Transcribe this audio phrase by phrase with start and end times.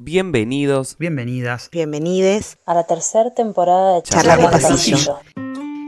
[0.00, 1.70] Bienvenidos, Bienvenidas.
[1.72, 4.44] Bienvenides a la tercera temporada de Charlas de.
[4.44, 5.18] Pasillo.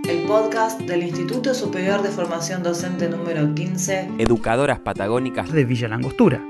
[0.09, 4.15] El podcast del Instituto Superior de Formación Docente número 15.
[4.19, 6.45] educadoras patagónicas de Villa Langostura.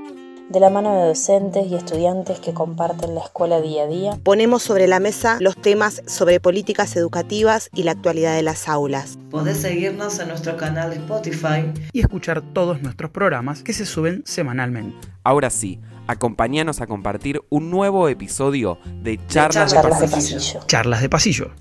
[0.49, 4.63] De la mano de docentes y estudiantes que comparten la escuela día a día, ponemos
[4.63, 9.19] sobre la mesa los temas sobre políticas educativas y la actualidad de las aulas.
[9.29, 11.71] Podés seguirnos en nuestro canal de Spotify.
[11.93, 15.07] Y escuchar todos nuestros programas que se suben semanalmente.
[15.23, 20.37] Ahora sí, acompáñanos a compartir un nuevo episodio de Charlas, de Charlas de Pasillo.
[20.37, 20.59] Pasillo.
[20.67, 21.51] Charlas de pasillo.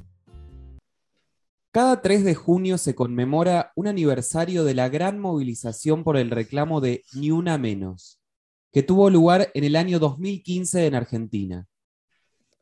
[1.72, 6.80] Cada 3 de junio se conmemora un aniversario de la gran movilización por el reclamo
[6.80, 8.20] de Ni Una Menos,
[8.72, 11.66] que tuvo lugar en el año 2015 en Argentina.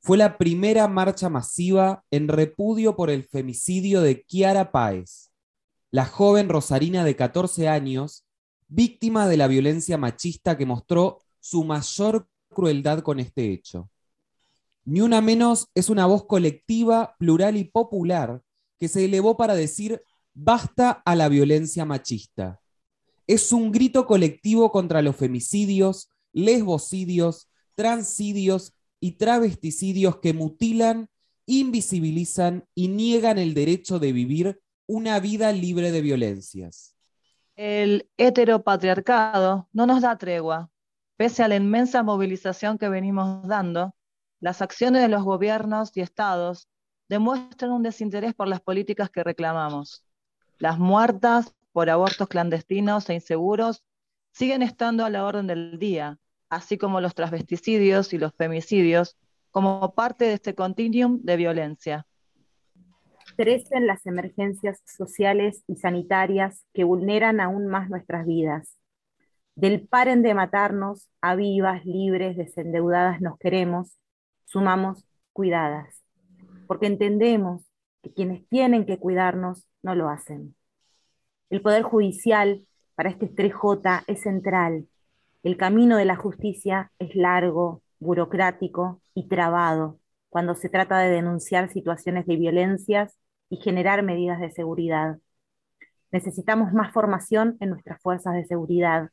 [0.00, 5.30] Fue la primera marcha masiva en repudio por el femicidio de Kiara Páez,
[5.91, 8.27] la joven rosarina de 14 años,
[8.69, 13.91] víctima de la violencia machista que mostró su mayor crueldad con este hecho.
[14.84, 18.42] Ni una menos es una voz colectiva, plural y popular
[18.78, 20.03] que se elevó para decir
[20.34, 22.61] basta a la violencia machista.
[23.27, 31.09] Es un grito colectivo contra los femicidios, lesbocidios, transidios y travesticidios que mutilan,
[31.47, 36.97] invisibilizan y niegan el derecho de vivir una vida libre de violencias.
[37.56, 40.70] El heteropatriarcado no nos da tregua.
[41.19, 43.92] Pese a la inmensa movilización que venimos dando,
[44.38, 46.69] las acciones de los gobiernos y estados
[47.08, 50.06] demuestran un desinterés por las políticas que reclamamos.
[50.58, 53.84] Las muertas por abortos clandestinos e inseguros
[54.30, 59.19] siguen estando a la orden del día, así como los transvesticidios y los femicidios,
[59.50, 62.06] como parte de este continuum de violencia.
[63.36, 68.78] crecen las emergencias sociales y sanitarias que vulneran aún más nuestras vidas.
[69.59, 73.98] Del paren de matarnos a vivas, libres, desendeudadas nos queremos,
[74.45, 76.00] sumamos cuidadas,
[76.69, 77.69] porque entendemos
[78.00, 80.55] que quienes tienen que cuidarnos no lo hacen.
[81.50, 84.87] El Poder Judicial para este 3J es central.
[85.43, 91.69] El camino de la justicia es largo, burocrático y trabado cuando se trata de denunciar
[91.69, 93.19] situaciones de violencias
[93.50, 95.19] y generar medidas de seguridad.
[96.12, 99.11] Necesitamos más formación en nuestras fuerzas de seguridad.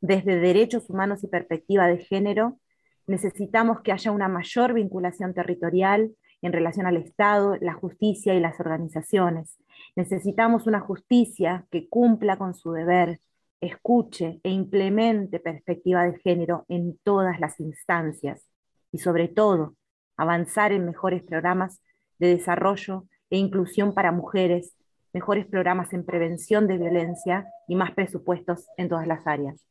[0.00, 2.58] Desde derechos humanos y perspectiva de género,
[3.06, 8.60] necesitamos que haya una mayor vinculación territorial en relación al Estado, la justicia y las
[8.60, 9.58] organizaciones.
[9.96, 13.20] Necesitamos una justicia que cumpla con su deber,
[13.60, 18.46] escuche e implemente perspectiva de género en todas las instancias
[18.92, 19.74] y sobre todo
[20.16, 21.80] avanzar en mejores programas
[22.20, 24.76] de desarrollo e inclusión para mujeres,
[25.12, 29.64] mejores programas en prevención de violencia y más presupuestos en todas las áreas.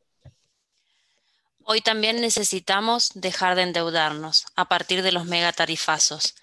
[1.69, 6.35] Hoy también necesitamos dejar de endeudarnos a partir de los megatarifazos.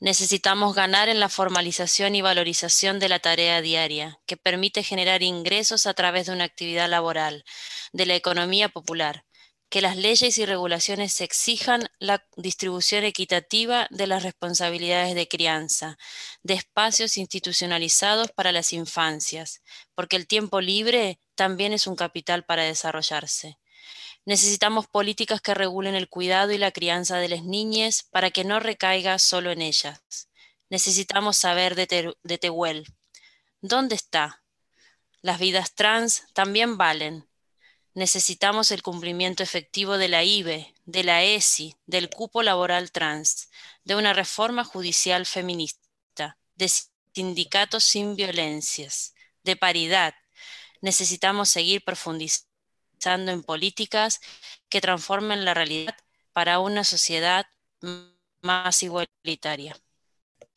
[0.00, 5.86] Necesitamos ganar en la formalización y valorización de la tarea diaria, que permite generar ingresos
[5.86, 7.44] a través de una actividad laboral,
[7.92, 9.24] de la economía popular,
[9.68, 15.98] que las leyes y regulaciones exijan la distribución equitativa de las responsabilidades de crianza,
[16.42, 19.62] de espacios institucionalizados para las infancias,
[19.94, 23.56] porque el tiempo libre también es un capital para desarrollarse.
[24.26, 28.58] Necesitamos políticas que regulen el cuidado y la crianza de las niñas para que no
[28.58, 30.30] recaiga solo en ellas.
[30.70, 32.86] Necesitamos saber de, de Tehuel.
[33.60, 34.42] ¿Dónde está?
[35.20, 37.28] Las vidas trans también valen.
[37.92, 43.50] Necesitamos el cumplimiento efectivo de la IBE, de la ESI, del cupo laboral trans,
[43.84, 46.70] de una reforma judicial feminista, de
[47.14, 49.14] sindicatos sin violencias,
[49.44, 50.14] de paridad.
[50.80, 52.53] Necesitamos seguir profundizando
[53.06, 54.20] en políticas
[54.68, 55.94] que transformen la realidad
[56.32, 57.46] para una sociedad
[58.42, 59.76] más igualitaria.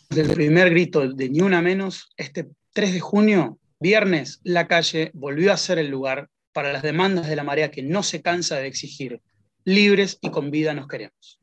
[0.09, 5.12] Desde el primer grito de Ni Una Menos, este 3 de junio, viernes, la calle
[5.13, 8.56] volvió a ser el lugar para las demandas de la marea que no se cansa
[8.56, 9.22] de exigir.
[9.66, 11.40] Libres y con vida nos queremos.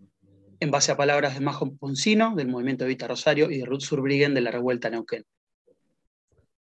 [0.60, 4.32] En base a palabras de Majo Poncino, del Movimiento Evita Rosario, y de Ruth Surbriggen,
[4.32, 5.24] de la Revuelta Neuquén.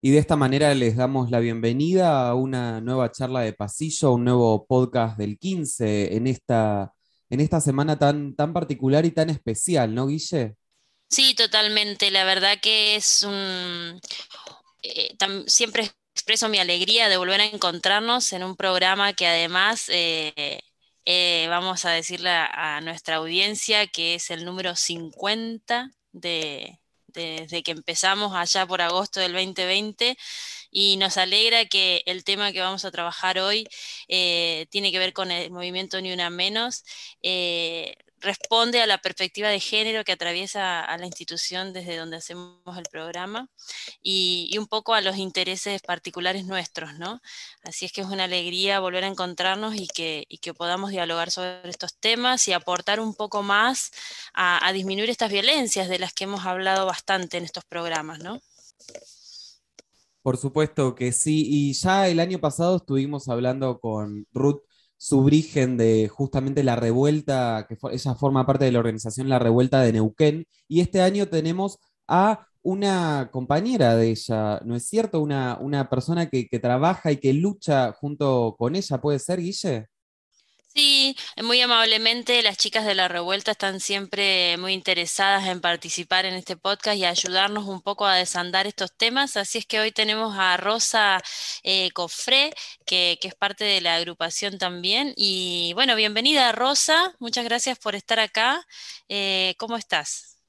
[0.06, 4.24] Y de esta manera les damos la bienvenida a una nueva charla de pasillo, un
[4.24, 6.92] nuevo podcast del 15 en esta,
[7.30, 10.56] en esta semana tan, tan particular y tan especial, ¿no, Guille?
[11.08, 12.10] Sí, totalmente.
[12.10, 13.98] La verdad que es un...
[14.82, 15.16] eh,
[15.46, 20.60] siempre expreso mi alegría de volver a encontrarnos en un programa que además eh,
[21.06, 26.78] eh, vamos a decirle a nuestra audiencia que es el número 50 de,
[27.14, 30.16] desde que empezamos allá por agosto del 2020
[30.70, 33.68] y nos alegra que el tema que vamos a trabajar hoy
[34.08, 36.84] eh, tiene que ver con el movimiento Ni Una Menos.
[37.22, 42.76] Eh, responde a la perspectiva de género que atraviesa a la institución desde donde hacemos
[42.76, 43.48] el programa
[44.02, 47.20] y, un poco a los intereses particulares nuestros, ¿no?
[47.62, 51.30] Así es que es una alegría volver a encontrarnos y que, y que podamos dialogar
[51.30, 53.90] sobre estos temas y aportar un poco más
[54.32, 58.40] a, a disminuir estas violencias de las que hemos hablado bastante en estos programas, ¿no?
[60.22, 64.62] Por supuesto que sí, y ya el año pasado estuvimos hablando con Ruth
[65.06, 69.92] Subrigen de justamente la revuelta, que ella forma parte de la organización La Revuelta de
[69.92, 71.78] Neuquén, y este año tenemos
[72.08, 75.20] a una compañera de ella, ¿no es cierto?
[75.20, 79.88] Una, una persona que, que trabaja y que lucha junto con ella, ¿puede ser, Guille?
[80.76, 86.34] Sí, muy amablemente las chicas de la revuelta están siempre muy interesadas en participar en
[86.34, 89.36] este podcast y ayudarnos un poco a desandar estos temas.
[89.36, 91.22] Así es que hoy tenemos a Rosa
[91.62, 92.52] eh, Cofré,
[92.84, 95.12] que, es parte de la agrupación también.
[95.16, 98.60] Y bueno, bienvenida Rosa, muchas gracias por estar acá.
[99.08, 100.42] Eh, ¿Cómo estás?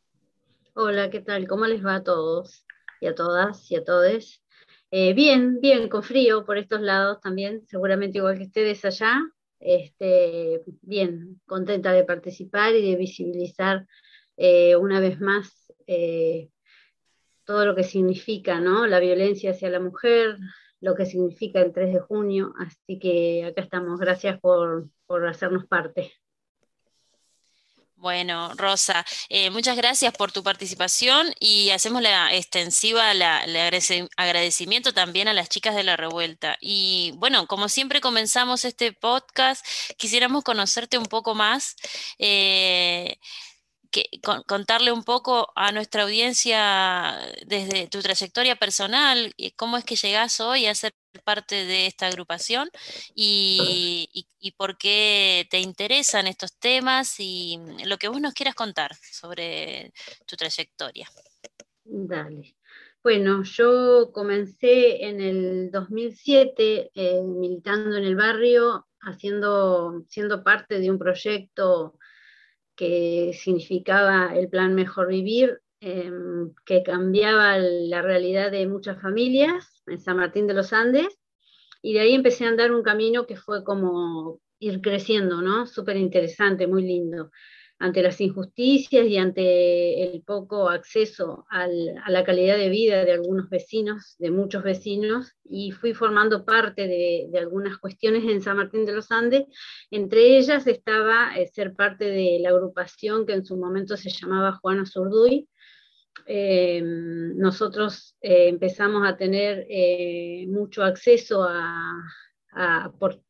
[0.74, 1.48] Hola, ¿qué tal?
[1.48, 2.66] ¿Cómo les va a todos
[3.00, 4.42] y a todas y a todes?
[4.90, 9.22] Eh, bien, bien, con frío por estos lados también, seguramente igual que ustedes allá.
[9.60, 13.88] Este, bien, contenta de participar y de visibilizar
[14.38, 16.50] eh, una vez más eh,
[17.46, 18.88] todo lo que significa ¿no?
[18.88, 20.38] la violencia hacia la mujer,
[20.82, 22.54] lo que significa el 3 de junio.
[22.60, 24.00] Así que acá estamos.
[24.00, 26.12] Gracias por, por hacernos parte.
[27.98, 33.22] Bueno, Rosa, eh, muchas gracias por tu participación y hacemos la extensiva el
[34.18, 36.58] agradecimiento también a las chicas de la revuelta.
[36.60, 39.66] Y bueno, como siempre comenzamos este podcast,
[39.98, 41.76] quisiéramos conocerte un poco más.
[42.20, 43.18] Eh,
[43.92, 49.96] que, con, contarle un poco a nuestra audiencia desde tu trayectoria personal, cómo es que
[49.96, 52.70] llegás hoy a ser parte de esta agrupación
[53.14, 54.28] y,
[54.58, 59.92] por qué te interesan estos temas y lo que vos nos quieras contar sobre
[60.26, 61.08] tu trayectoria.
[61.84, 62.56] Dale.
[63.04, 70.90] Bueno, yo comencé en el 2007 eh, militando en el barrio, haciendo, siendo parte de
[70.90, 72.00] un proyecto
[72.76, 76.12] que significaba el plan Mejor Vivir, eh,
[76.66, 81.20] que cambiaba la realidad de muchas familias en San Martín de los Andes,
[81.82, 85.66] y de ahí empecé a andar un camino que fue como ir creciendo, ¿no?
[85.68, 87.30] Súper interesante, muy lindo
[87.80, 93.12] ante las injusticias y ante el poco acceso al, a la calidad de vida de
[93.12, 98.86] algunos vecinos, de muchos vecinos, y fui formando parte de, algunas cuestiones en San Martín
[98.86, 99.46] de los Andes.
[99.92, 104.58] Entre ellas estaba eh, ser parte de la agrupación que en su momento se llamaba
[104.62, 105.50] Juana Zurduy.
[106.26, 111.94] Eh, nosotros eh, empezamos a tener eh, mucho acceso a,
[113.00, 113.22] por,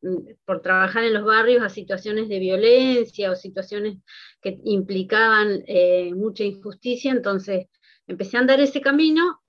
[0.62, 3.98] trabajar en los barrios a situaciones de violencia o situaciones
[4.40, 7.66] que implicaban eh, mucha injusticia, entonces
[8.06, 9.42] empecé a andar ese camino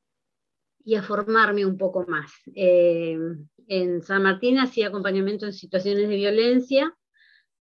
[0.83, 2.31] y a formarme un poco más.
[2.56, 3.18] Eh,
[3.68, 6.98] en San Martín hacía acompañamiento en situaciones de violencia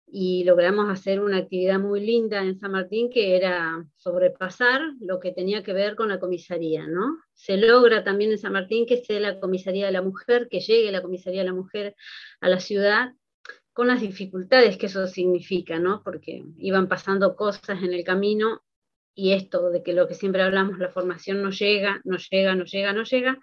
[0.07, 5.33] y logramos hacer una actividad muy linda en San Martín que era sobrepasar lo que
[5.33, 7.19] tenía que ver con la comisaría, ¿no?
[7.35, 10.93] Se logra también en San Martín que sea la comisaría de la mujer, que llegue
[10.93, 11.97] la comisaría de la mujer
[12.41, 13.15] a la ciudad
[13.73, 16.03] con las dificultades que eso significa, ¿no?
[16.03, 18.63] Porque iban pasando cosas en el camino
[19.15, 22.65] y esto de que lo que siempre hablamos, la formación no llega, no llega, no
[22.65, 23.39] llega, no llega,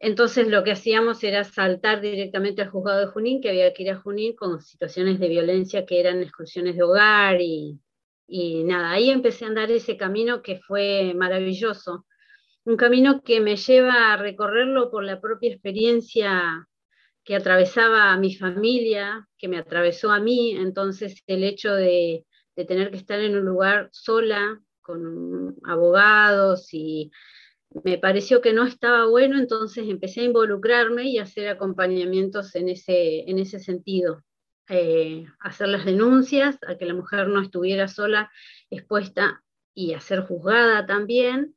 [0.00, 3.90] entonces lo que hacíamos era saltar directamente al juzgado de Junín, que había que ir
[3.90, 7.80] a Junín con situaciones de violencia que eran exclusiones de hogar y,
[8.64, 12.06] nada, ahí empecé a andar ese camino que fue maravilloso.
[12.64, 16.68] Un camino que me lleva a recorrerlo por la propia experiencia
[17.24, 22.24] que atravesaba a mi familia, que me atravesó a mí, entonces el hecho de,
[22.56, 27.10] de tener que estar en un lugar sola, con abogados y
[27.70, 32.68] me pareció que no estaba bueno, entonces empecé a involucrarme y a hacer acompañamientos en
[32.68, 34.24] ese, en ese sentido.
[34.68, 38.30] Eh, hacer las denuncias, a que la mujer no estuviera sola
[38.70, 39.42] expuesta
[39.74, 41.54] y a ser juzgada también,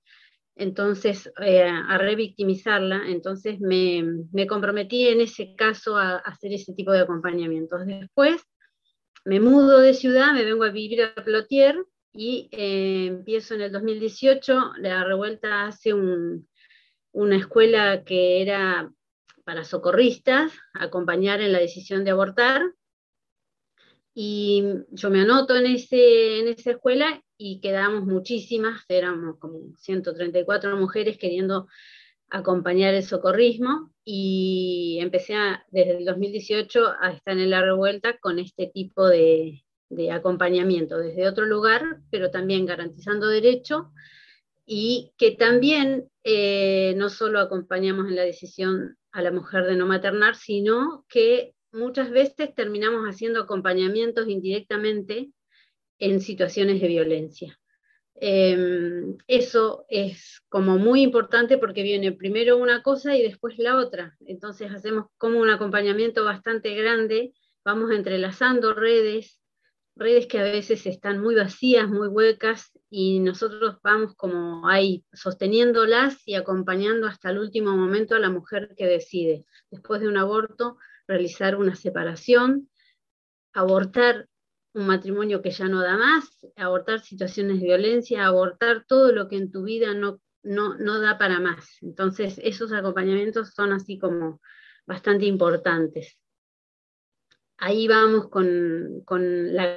[0.56, 6.74] entonces eh, a revictimizarla, entonces me, me, comprometí en ese caso a, a, hacer ese
[6.74, 7.86] tipo de acompañamientos.
[7.86, 8.42] Después
[9.26, 13.72] me mudo de ciudad, me vengo a vivir a Plotier, y eh, empiezo en el
[13.72, 16.48] 2018, la revuelta hace un,
[17.12, 18.92] una escuela que era
[19.44, 22.62] para socorristas, acompañar en la decisión de abortar,
[24.14, 30.76] y yo me anoto en, ese, en esa escuela y quedamos muchísimas, éramos como 134
[30.76, 31.68] mujeres queriendo
[32.30, 33.92] acompañar el socorrismo.
[34.04, 35.36] Y empecé
[35.70, 41.28] desde el 2018 a estar en la revuelta con este tipo de, de acompañamiento desde
[41.28, 43.92] otro lugar, pero también garantizando derecho
[44.66, 49.86] y que también eh, no solo acompañamos en la decisión a la mujer de no
[49.86, 55.32] maternar, sino que muchas veces terminamos haciendo acompañamientos indirectamente
[56.00, 57.60] en situaciones de violencia.
[58.16, 64.16] Em, eso es como muy importante porque viene primero una cosa y después la otra.
[64.26, 67.34] Entonces hacemos como un acompañamiento bastante grande,
[67.66, 69.41] vamos entrelazando redes,
[70.02, 76.28] redes que a veces están muy vacías, muy huecas, y nosotros vamos como ahí sosteniéndolas
[76.28, 80.78] y acompañando hasta el último momento a la mujer que decide, después de un aborto,
[81.08, 82.70] realizar una separación,
[83.54, 84.28] abortar
[84.74, 89.38] un matrimonio que ya no da más, abortar situaciones de violencia, abortar todo lo que
[89.38, 91.78] en tu vida no, no, no da para más.
[91.82, 94.42] Entonces, esos acompañamientos son así como
[94.88, 96.18] bastante importantes
[97.62, 99.76] ahí vamos con, la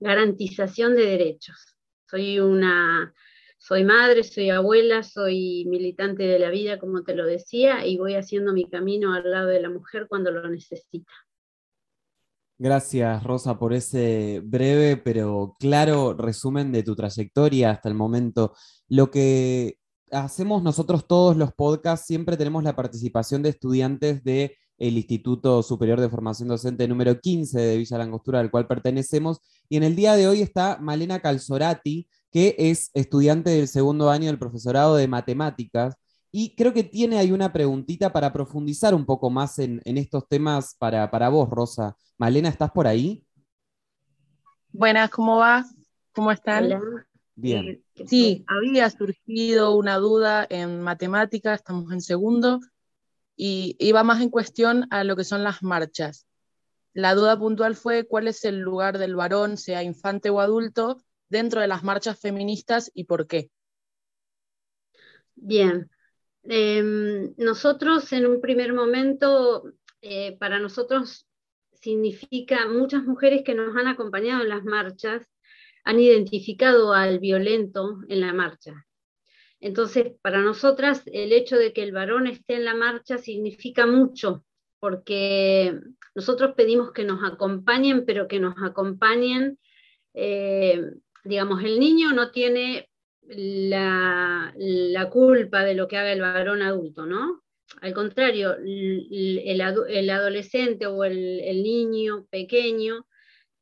[0.00, 1.76] garantización de derechos.
[2.08, 3.12] Soy una,
[3.58, 8.14] soy madre, soy abuela, soy militante de la vida, como te lo decía, y voy
[8.14, 11.10] haciendo mi camino al lado de la mujer cuando lo necesita.
[12.58, 18.54] Gracias, Rosa, por ese breve pero claro resumen de tu trayectoria hasta el momento.
[18.88, 19.78] Lo que
[20.10, 26.00] hacemos nosotros todos los podcasts, siempre tenemos la participación de estudiantes de el Instituto Superior
[26.00, 29.40] de Formación Docente número 15 de Villa Langostura, al cual pertenecemos.
[29.68, 34.26] Y en el día de hoy está Malena Calzorati, que es estudiante del segundo año
[34.26, 35.94] del profesorado de matemáticas.
[36.30, 40.76] Y creo que tiene ahí una preguntita para profundizar un poco más en, estos temas
[40.78, 41.96] para, para vos, Rosa.
[42.18, 43.24] Malena, ¿estás por ahí?
[44.70, 45.64] Buenas, ¿cómo va?
[46.12, 46.68] ¿Cómo están?
[47.34, 47.66] Bien.
[47.68, 52.60] Eh, sí, había surgido una duda en matemáticas, estamos en segundo,
[53.36, 56.26] y iba más en cuestión a lo que son las marchas.
[56.94, 61.60] La duda puntual fue cuál es el lugar del varón, sea infante o adulto, dentro
[61.60, 63.50] de las marchas feministas y por qué.
[65.34, 65.90] Bien,
[66.44, 71.26] em, nosotros en un primer momento, eh, para nosotros
[71.72, 75.26] significa, muchas mujeres que nos han acompañado en las marchas
[75.84, 78.86] han identificado al violento en la marcha.
[79.60, 84.44] Entonces, para nosotras, el hecho de que el varón esté en la marcha significa mucho,
[84.80, 85.78] porque
[86.14, 89.58] nosotros pedimos que nos acompañen, pero que nos acompañen,
[90.14, 90.82] eh,
[91.24, 92.88] digamos, el niño no tiene
[93.28, 94.52] la,
[95.10, 97.42] culpa de lo que haga el varón adulto, ¿no?
[97.80, 99.60] Al contrario, el,
[100.10, 103.06] adolescente o el, niño pequeño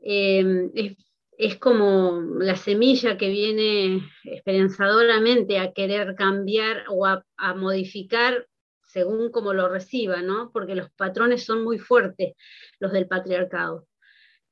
[0.01, 0.97] eh, es
[1.39, 7.25] es como la semilla que viene esperanzadoramente a querer cambiar o a,
[7.57, 8.47] modificar
[8.83, 10.51] según como lo reciba, ¿no?
[10.53, 12.35] Porque los patrones son muy fuertes,
[12.79, 13.89] los del patriarcado.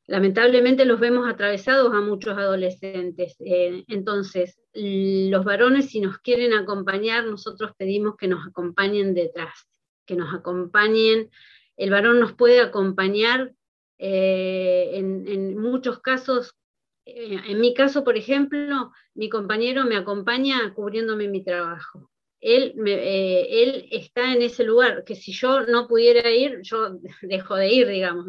[0.09, 3.37] Lamentablemente los vemos atravesados a muchos adolescentes.
[3.39, 9.69] Eh, entonces, los varones, si nos quieren acompañar, nosotros pedimos que nos acompañen detrás,
[10.05, 11.31] que nos acompañen.
[11.77, 13.53] El varón nos puede acompañar
[13.99, 16.57] eh, en, en, muchos casos
[17.05, 22.11] eh, en mi caso, por ejemplo, mi compañero me acompaña cubriéndome mi trabajo.
[22.41, 27.69] Él, eh, está en ese lugar, que si yo no pudiera ir, yo dejo de
[27.73, 28.27] ir, digamos,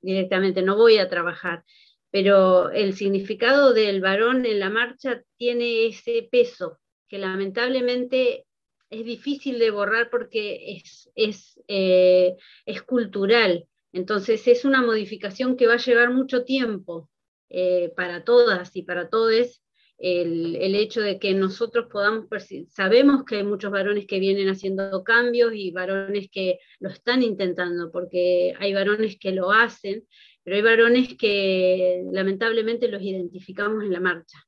[0.00, 1.64] directamente, no voy a trabajar.
[2.10, 8.46] Pero el significado del varón en la marcha tiene ese peso, que lamentablemente
[8.90, 10.82] es difícil de borrar porque
[11.14, 13.66] es, eh, es cultural.
[13.92, 17.10] Entonces es una modificación que va a llevar mucho tiempo,
[17.48, 19.62] eh, para todas y para todos
[19.98, 22.26] el, el, hecho de que nosotros podamos
[22.68, 27.90] sabemos que hay muchos varones que vienen haciendo cambios y varones que lo están intentando,
[27.90, 30.06] porque hay varones que lo hacen,
[30.42, 34.38] pero hay varones que lamentablemente los identificamos en la marcha.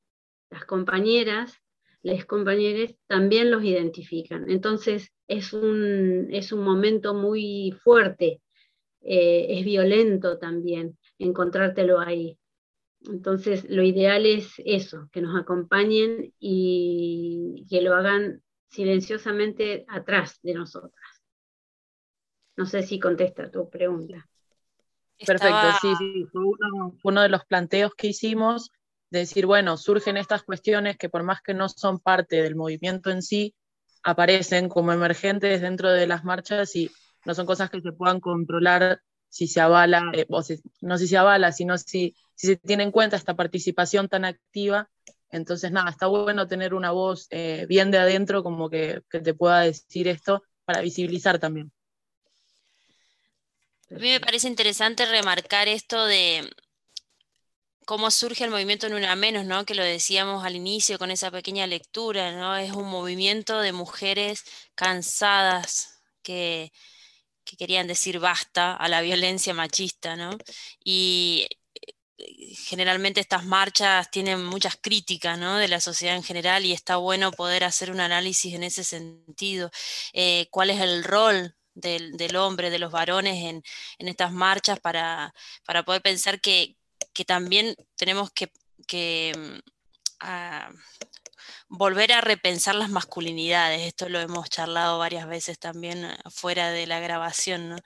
[0.50, 1.54] Las compañeras,
[2.02, 4.50] las compañeras también los identifican.
[4.50, 8.40] Entonces es un, es un momento muy fuerte,
[9.00, 12.38] eh, es violento también encontrártelo ahí.
[13.06, 20.54] Entonces, lo ideal es eso, que nos acompañen y que lo hagan silenciosamente atrás de
[20.54, 21.22] nosotras.
[22.56, 24.28] No sé si contesta tu pregunta.
[25.24, 26.42] Perfecto, sí, sí, fue
[27.02, 28.70] uno, de los planteos que hicimos,
[29.10, 33.10] de decir, bueno, surgen estas cuestiones que por más que no son parte del movimiento
[33.10, 33.54] en sí,
[34.02, 36.90] aparecen como emergentes dentro de las marchas y
[37.24, 40.42] no son cosas que se puedan controlar si se avala, eh, o
[40.82, 44.88] no si se avala, sino si, si se tiene en cuenta esta participación tan activa.
[45.28, 49.61] Entonces, nada, está bueno tener una voz eh, bien de adentro como que, te pueda
[49.61, 51.73] decir esto para visibilizar también.
[53.90, 56.49] A mí me parece interesante remarcar esto de
[57.85, 59.64] cómo surge el movimiento Nuna Menos, ¿no?
[59.64, 62.57] Que lo decíamos al inicio con esa pequeña lectura, ¿no?
[62.57, 64.45] Es un movimiento de mujeres
[64.76, 66.71] cansadas que,
[67.42, 70.38] que querían decir basta a la violencia machista, ¿no?
[70.85, 71.49] Y
[72.18, 77.64] generalmente estas marchas tienen muchas críticas de la sociedad en general y está bueno poder
[77.64, 79.70] hacer un análisis en ese sentido.
[80.12, 83.62] Eh, ¿Cuál es el rol del, hombre, de los varones en,
[83.98, 85.32] estas marchas para,
[85.64, 86.76] para poder pensar que,
[87.26, 89.58] también tenemos que, mm,
[91.68, 93.82] volver a repensar las masculinidades.
[93.82, 97.80] Esto lo hemos charlado varias veces también eh, fuera de la grabación.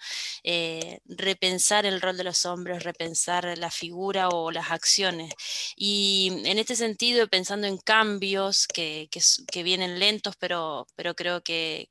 [0.45, 5.33] Eh, repensar el rol de los hombres, repensar la figura o las acciones.
[5.77, 9.09] Y en este sentido, pensando en cambios que,
[9.65, 11.89] vienen lentos, pero, pero creo que,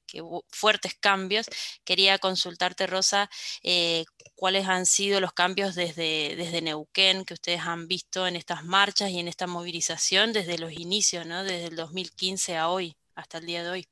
[0.50, 1.48] fuertes cambios,
[1.84, 3.30] quería consultarte, Rosa,
[3.64, 4.06] eh,
[4.36, 9.12] cuáles han sido los cambios desde, desde Neuquén que ustedes han visto en estas marchas
[9.12, 11.44] y en esta movilización desde los inicios, ¿no?
[11.44, 13.88] desde el 2015 a hoy, hasta el día de hoy?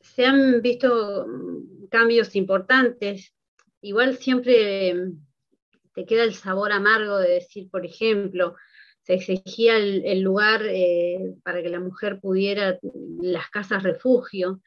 [0.00, 3.32] Se han visto mm, cambios importantes.
[3.80, 5.26] Igual siempre mm,
[5.94, 8.56] te queda el sabor amargo de decir, por ejemplo,
[9.02, 12.78] se exigía el, lugar eh, para que la mujer pudiera,
[13.20, 14.60] las casas refugio,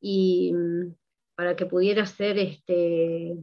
[0.00, 0.94] y mm,
[1.34, 3.36] para que pudiera ser este,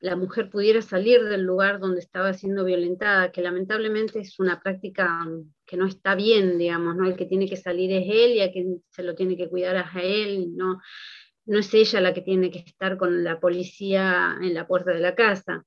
[0.00, 5.26] la mujer pudiera salir del lugar donde estaba siendo violentada, que lamentablemente es una práctica
[5.66, 7.06] que no está bien, digamos, ¿no?
[7.06, 9.76] El que tiene que salir es él y a quien se lo tiene que cuidar
[9.76, 10.80] a él, no,
[11.46, 15.00] no es ella la que tiene que estar con la policía en la puerta de
[15.00, 15.64] la casa.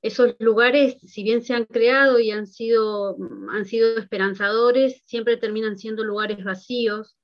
[0.00, 3.16] Esos lugares, si bien se han creado y han sido,
[3.50, 7.16] han sido esperanzadores, siempre terminan siendo lugares vacíos,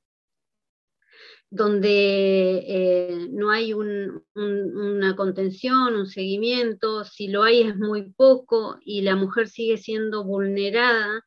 [1.50, 9.00] donde eh, no hay una contención, un seguimiento, si lo hay es muy poco y
[9.00, 11.24] la mujer sigue siendo vulnerada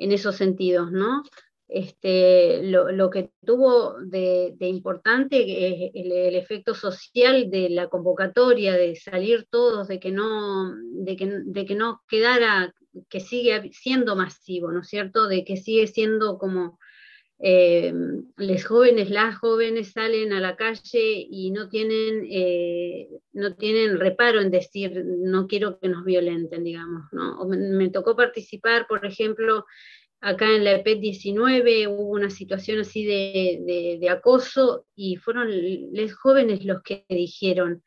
[0.00, 1.22] en esos sentidos, ¿no?
[1.68, 9.46] Este, lo, que tuvo de, importante es el, efecto social de la convocatoria, de salir
[9.48, 12.74] todos, de que no, de que, de que no quedara,
[13.08, 15.28] que sigue siendo masivo, ¿no es cierto?
[15.28, 16.80] De que sigue siendo como
[17.42, 17.94] eh,
[18.36, 24.40] los jóvenes, las jóvenes salen a la calle y no tienen, eh, no tienen reparo
[24.40, 27.04] en decir no quiero que nos violenten, digamos.
[27.12, 27.44] ¿no?
[27.46, 29.64] me, tocó participar, por ejemplo,
[30.20, 35.48] acá en la EP 19 hubo una situación así de, de, acoso y fueron
[35.92, 37.82] los jóvenes los que dijeron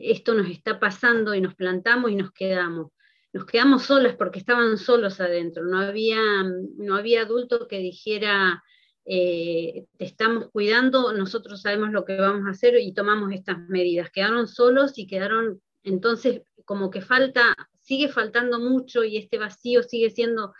[0.00, 2.90] esto nos está pasando y nos plantamos y nos quedamos.
[3.32, 6.20] Nos quedamos solas porque estaban solos adentro, no había,
[6.78, 8.62] no había adulto que dijera
[9.06, 14.10] eh, te estamos cuidando, nosotros sabemos lo que vamos a hacer y tomamos estas medidas.
[14.10, 20.10] Quedaron solos y quedaron, entonces, como que falta, sigue faltando mucho y este vacío sigue
[20.10, 20.54] siendo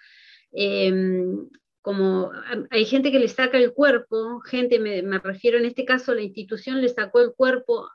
[0.52, 1.48] em,
[1.80, 2.32] como,
[2.70, 6.22] hay gente que le saca el cuerpo, gente, me, me refiero en este caso, la
[6.22, 7.88] institución le sacó el cuerpo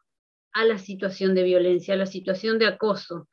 [0.54, 3.28] a la situación de violencia, a la situación de acoso.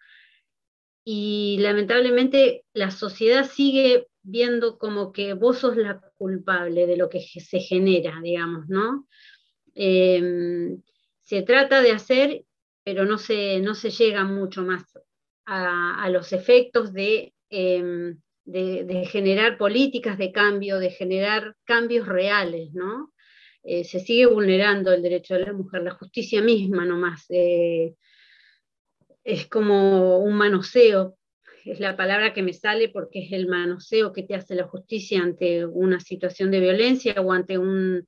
[1.04, 7.20] Y lamentablemente la sociedad sigue viendo como que vos sos la culpable de lo que
[7.20, 9.06] se genera, digamos, ¿no?
[9.74, 10.82] Em,
[11.22, 12.44] se trata de hacer,
[12.84, 14.82] pero no se, no se llega mucho más
[15.46, 16.90] a, los efectos
[17.50, 23.12] em, de, de, generar políticas de cambio, de generar cambios reales, ¿no?
[23.62, 27.26] Eh, se sigue vulnerando el derecho de la mujer, la justicia misma nomás.
[27.28, 27.94] Eh,
[29.24, 31.16] es como un manoseo
[31.66, 35.22] es la palabra que me sale porque es el manoseo que te hace la justicia
[35.22, 38.06] ante una situación de violencia o ante, un,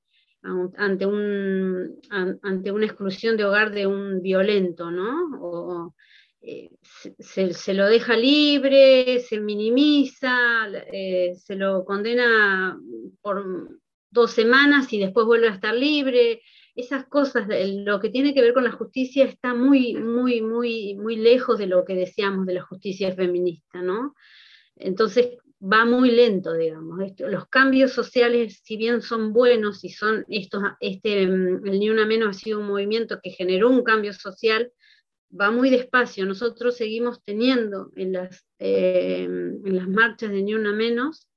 [0.77, 5.39] ante, un, ante una exclusión de hogar de un violento, ¿no?
[5.41, 5.95] O,
[6.41, 6.71] eh,
[7.19, 12.79] se, lo deja libre, se minimiza, eh, se lo condena
[13.21, 13.45] por
[14.11, 16.41] dos semanas y después vuelve a estar libre
[16.79, 21.17] esas cosas, lo que tiene que ver con la justicia está muy, muy, muy, muy
[21.17, 24.15] lejos de lo que decíamos de la justicia feminista, ¿no?
[24.77, 27.01] Entonces va muy lento, digamos.
[27.19, 32.29] los cambios sociales, si bien son buenos y son estos, este, el Ni Una Menos
[32.37, 34.71] ha sido un movimiento que generó un cambio social,
[35.29, 36.27] va muy despacio.
[36.27, 41.28] Nosotros seguimos teniendo en las, eh, en las marchas de Ni Una Menos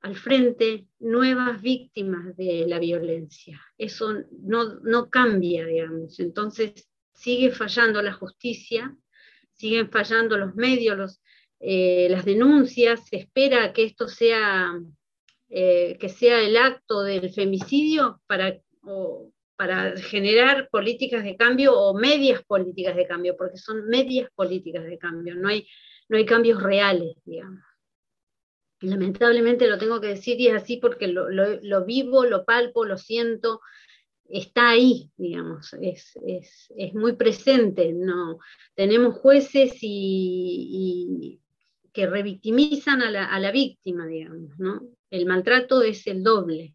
[0.00, 3.60] al frente nuevas víctimas de la violencia.
[3.78, 6.20] Eso no, cambia, digamos.
[6.20, 8.94] Entonces sigue fallando la justicia,
[9.52, 11.20] siguen fallando los medios,
[11.60, 14.78] eh, las denuncias, se espera que esto sea,
[15.48, 18.60] eh, que sea el acto del femicidio para,
[19.56, 24.98] para generar políticas de cambio o medias políticas de cambio, porque son medias políticas de
[24.98, 25.66] cambio, no hay,
[26.08, 27.64] no hay cambios reales, digamos.
[28.80, 33.60] Lamentablemente lo tengo que decir y es así porque lo, vivo, lo palpo, lo siento,
[34.28, 36.18] está ahí, digamos, es,
[36.92, 37.92] muy presente.
[37.92, 38.38] ¿no?
[38.74, 41.40] Tenemos jueces y,
[41.92, 44.82] que revictimizan a la, a la, víctima, digamos, ¿no?
[45.10, 46.74] El maltrato es el doble.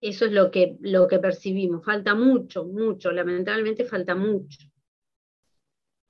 [0.00, 1.84] Eso es lo que, lo que percibimos.
[1.84, 4.71] Falta mucho, mucho, lamentablemente falta mucho.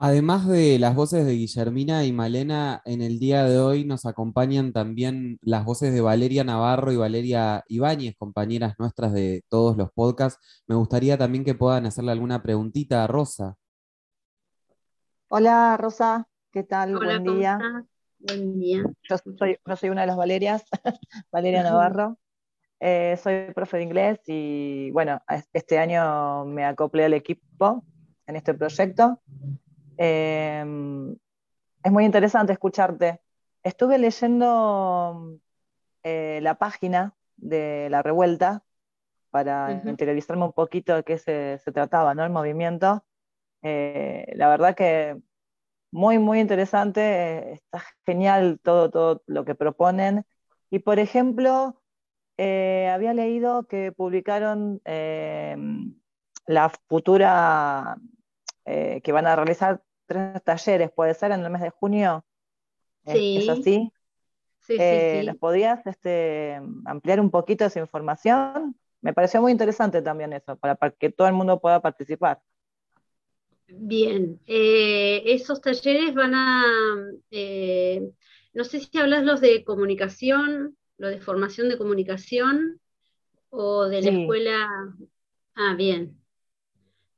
[0.04, 4.72] Además de las voces de Guillermina y Malena, en el día de hoy nos acompañan
[4.72, 10.64] también las voces de Valeria Navarro y Valeria Ibáñez, compañeras nuestras de todos los podcasts.
[10.66, 13.54] Me gustaría también que puedan hacerle alguna preguntita a Rosa.
[15.28, 16.96] Hola Rosa, ¿qué tal?
[16.96, 17.60] Buen día.
[18.18, 18.82] Buen día.
[19.08, 20.64] Yo soy, yo soy una de las Valerias,
[21.30, 22.18] Valeria Navarro.
[22.80, 27.84] Eh, soy profe de inglés y bueno, este año me acoplé al equipo
[28.26, 29.20] en este proyecto.
[29.96, 31.16] Em,
[31.82, 33.20] es muy interesante escucharte.
[33.62, 35.38] Estuve leyendo
[36.02, 38.64] eh, la página de la revuelta
[39.30, 42.24] para interiorizarme un poquito de qué se, trataba, ¿no?
[42.24, 43.04] El movimiento.
[43.62, 45.20] Eh, la verdad que
[45.92, 50.24] muy, muy interesante, está genial todo, todo lo que proponen.
[50.70, 51.82] Y por ejemplo,
[52.38, 55.56] eh, había leído que publicaron eh,
[56.46, 57.98] la futura,
[58.64, 62.24] eh, que van a realizar tres talleres, puede ser, en el mes de junio.
[63.06, 63.38] Sí.
[63.38, 63.92] ¿Es así?
[64.60, 68.76] Sí, sí, ¿Los podías este, ampliar un poquito esa información?
[69.00, 72.40] Me pareció muy interesante también eso, para, que todo el mundo pueda participar.
[73.66, 76.64] Bien, esos talleres van a,
[78.52, 82.80] no sé si hablas los de comunicación, lo de formación de comunicación
[83.50, 84.68] o de la escuela.
[85.54, 86.21] Ah, bien.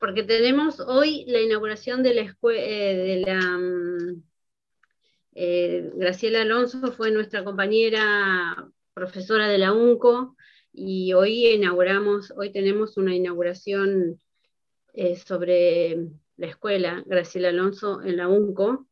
[0.04, 4.22] Porque tenemos hoy la inauguración de la escuela eh, de la mm,
[5.34, 10.36] eh, Graciela Alonso fue nuestra compañera profesora de la UNCO
[10.74, 14.20] y hoy inauguramos, hoy tenemos una inauguración
[14.92, 15.96] eh, sobre
[16.36, 18.86] la escuela Graciela Alonso en la UNCO,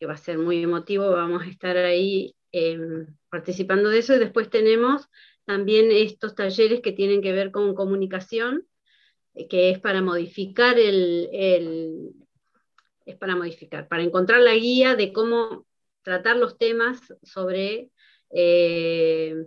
[0.00, 4.14] que va a ser muy emotivo, vamos a estar ahí Em, participando de eso.
[4.14, 5.08] Y después tenemos
[5.46, 8.66] también estos talleres que tienen que ver con comunicación,
[9.48, 12.12] que es para modificar el,
[13.04, 15.66] es para modificar, para encontrar la guía de cómo
[16.02, 17.90] tratar los temas sobre
[18.30, 19.46] eh,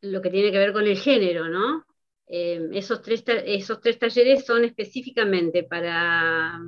[0.00, 1.84] lo que tiene que ver con el género, ¿no?
[2.26, 6.60] Em, esos, tres, esos tres talleres son específicamente para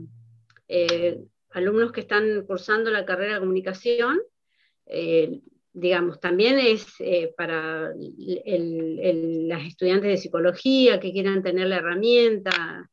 [0.68, 1.18] eh,
[1.50, 4.20] alumnos que están cursando la carrera de comunicación
[4.86, 5.40] eh,
[5.74, 12.90] digamos, también es eh, para las estudiantes de psicología que quieran tener la herramienta,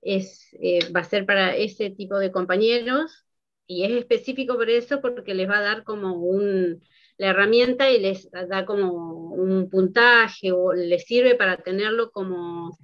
[0.00, 3.24] es, eh, va a ser para ese tipo de compañeros
[3.66, 6.82] y es específico por eso porque les va a dar como un,
[7.18, 12.78] la herramienta y les da como un puntaje o les sirve para tenerlo como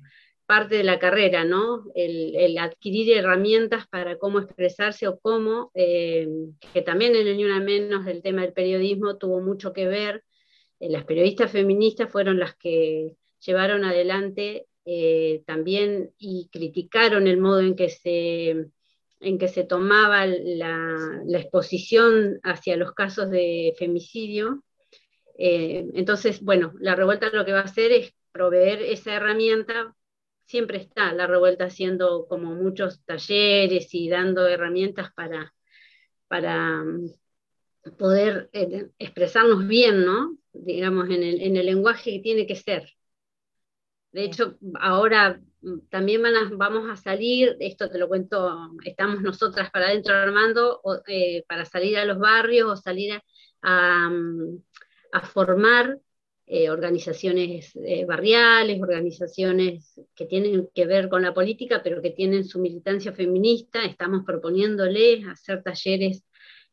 [0.48, 1.84] parte de la carrera, ¿no?
[1.94, 6.26] El, adquirir herramientas para cómo expresarse o cómo, eh,
[6.72, 10.24] que también en el Ni Una Menos el tema del periodismo tuvo mucho que ver.
[10.80, 17.60] Eh, las periodistas feministas fueron las que llevaron adelante eh, también y criticaron el modo
[17.60, 18.70] en que se,
[19.20, 24.64] en que se tomaba la, la exposición hacia los casos de femicidio.
[25.36, 29.94] entonces, bueno, la revuelta lo que va a hacer es proveer esa herramienta
[30.48, 35.54] siempre está la revuelta haciendo como muchos talleres y dando herramientas para,
[36.26, 37.10] para mm,
[37.98, 40.38] poder eh, expresarnos bien, ¿no?
[40.52, 42.88] Digamos, en el, en el, lenguaje que tiene que ser.
[44.10, 46.22] De hecho, ahora mm, también
[46.56, 51.98] vamos a salir, esto te lo cuento, estamos nosotras para adentro armando, eh, para salir
[51.98, 53.22] a los barrios o salir a,
[54.06, 54.62] a mm,
[55.24, 55.98] formar
[56.50, 62.46] eh, organizaciones eh, barriales, organizaciones que tienen que ver con la política, pero que tienen
[62.46, 63.84] su militancia feminista.
[63.84, 66.24] Estamos proponiéndoles hacer talleres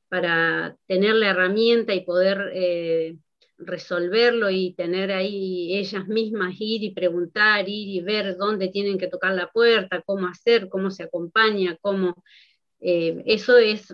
[0.08, 3.18] para tener la herramienta y poder eh,
[3.58, 9.08] resolverlo y tener ahí ellas mismas ir y preguntar, ir y ver dónde tienen que
[9.08, 12.24] tocar la puerta, cómo hacer, cómo se acompaña, cómo...
[12.80, 13.94] eso es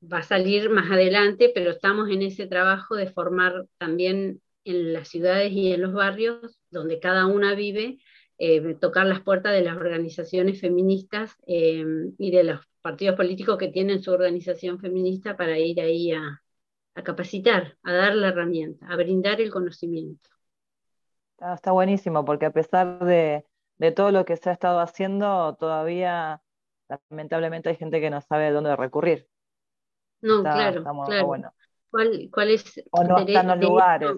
[0.00, 5.08] va a salir más adelante, pero estamos en ese trabajo de formar también en las
[5.08, 7.98] ciudades y en los barrios donde cada una vive,
[8.38, 11.84] eh, tocar las puertas de las organizaciones feministas eh,
[12.18, 16.42] y de los partidos políticos que tienen su organización feminista para ir ahí a,
[17.04, 20.28] capacitar, a dar la herramienta, a brindar el conocimiento.
[21.38, 23.44] Está, buenísimo, porque a pesar de,
[23.78, 26.42] de, todo lo que se ha estado haciendo, todavía
[27.08, 29.26] lamentablemente hay gente que no sabe dónde recurrir.
[30.20, 31.26] No, claro, claro.
[31.26, 31.54] Bueno.
[31.90, 32.82] ¿Cuál, ¿Cuál, es?
[32.90, 34.10] O no están los lugares.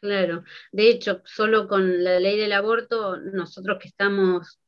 [0.00, 4.60] Claro, de hecho, solo con la ley del aborto, nosotros que estamos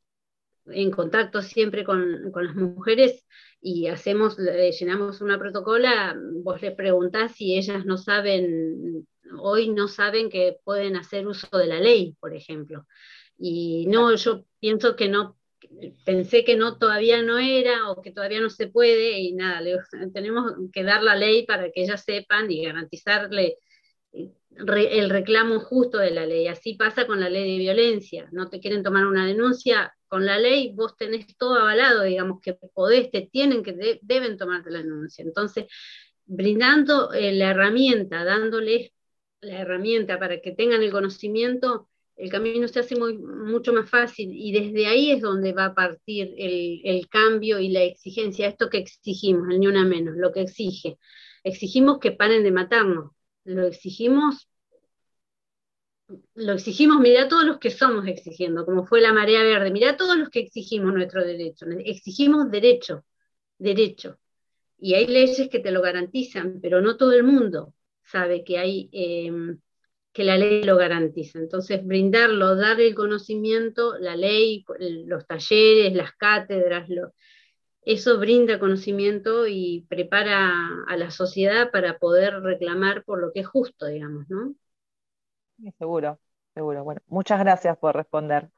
[0.67, 3.27] en contacto siempre con, con las mujeres
[3.61, 9.07] y hacemos, llenamos una protocola, vos les preguntás si ellas no saben,
[9.41, 12.87] hoy no saben que pueden hacer uso de la ley, por ejemplo.
[13.39, 15.39] Y no, yo pienso que no,
[16.05, 19.61] pensé que no, todavía no era o que todavía no se puede y nada,
[20.15, 23.59] tenemos que dar la ley para que ellas sepan y garantizarle
[24.59, 26.49] el reclamo justo de la ley.
[26.49, 28.29] Así pasa con la ley de violencia.
[28.33, 32.55] No te quieren tomar una denuncia con la ley, vos tenés todo avalado, digamos que
[32.55, 35.23] podés, te tienen que, deben tomarte la denuncia.
[35.23, 35.67] Entonces,
[36.25, 38.91] brindando eh, la herramienta, dándoles
[39.41, 44.51] la herramienta para que tengan el conocimiento, el camino se hace mucho más fácil y
[44.51, 48.79] desde ahí es donde va a partir el, el cambio y la exigencia, esto que
[48.79, 50.99] exigimos, el ni una menos, lo que exige.
[51.45, 53.13] Exigimos que paren de matarnos,
[53.49, 54.49] lo exigimos,
[56.35, 60.17] lo exigimos, mirá todos los que somos exigiendo, como fue la marea verde, mirá todos
[60.17, 63.05] los que exigimos nuestro derecho, exigimos derecho,
[63.59, 64.19] derecho.
[64.79, 68.89] Y hay leyes que te lo garantizan, pero no todo el mundo sabe que hay
[68.93, 69.59] em,
[70.13, 71.39] que la ley lo garantiza.
[71.39, 74.65] Entonces, brindarlo, dar el conocimiento, la ley,
[75.07, 77.13] los talleres, las cátedras, lo,
[77.89, 83.47] eso brinda conocimiento y prepara a la sociedad para poder reclamar por lo que es
[83.47, 84.55] justo, digamos, ¿no?
[85.79, 86.21] seguro,
[86.53, 86.85] seguro.
[86.85, 88.51] Bueno, muchas gracias por responder.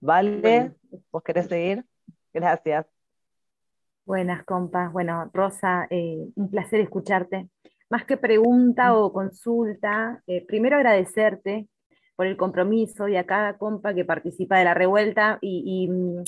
[0.00, 0.72] Vale,
[1.12, 1.84] ¿vos querés seguir?
[2.32, 2.86] Gracias.
[4.06, 4.90] Buenas, compas.
[4.94, 7.50] Bueno, Rosa, eh, un placer escucharte.
[7.90, 11.68] Más que pregunta o consulta, eh, primero agradecerte
[12.16, 16.22] por el compromiso y a cada compa que participa de la revuelta y mm,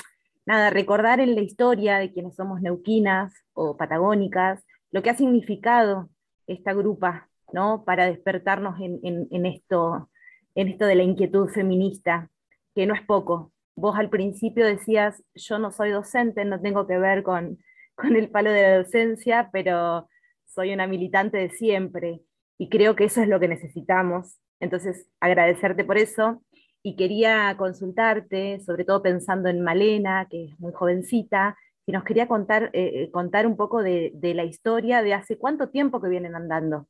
[0.46, 6.08] nada, recordar en la historia de quienes somos neuquinas o patagónicas, lo que ha significado
[6.46, 7.84] esta grupa, ¿no?
[7.84, 10.08] Para despertarnos en, esto,
[10.54, 12.30] en esto de la inquietud feminista,
[12.74, 13.52] que no es poco.
[13.74, 17.58] Vos al principio decías, yo no soy docente, no tengo que ver con,
[17.94, 20.08] con el palo de la docencia, pero
[20.46, 22.22] soy una militante de siempre
[22.56, 24.38] y creo que eso es lo que necesitamos.
[24.60, 26.42] Entonces, agradecerte por eso
[26.86, 32.28] y quería consultarte, sobre todo pensando en Malena, que es muy jovencita, si nos quería
[32.28, 36.36] contar, eh, eh, contar un poco de, la historia de hace cuánto tiempo que vienen
[36.36, 36.86] andando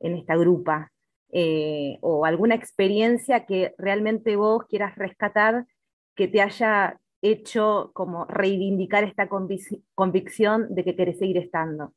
[0.00, 0.90] en esta grupa,
[1.30, 5.66] eh, o alguna experiencia que realmente vos quieras rescatar
[6.16, 11.94] que te haya hecho como reivindicar esta convicción de que querés seguir estando.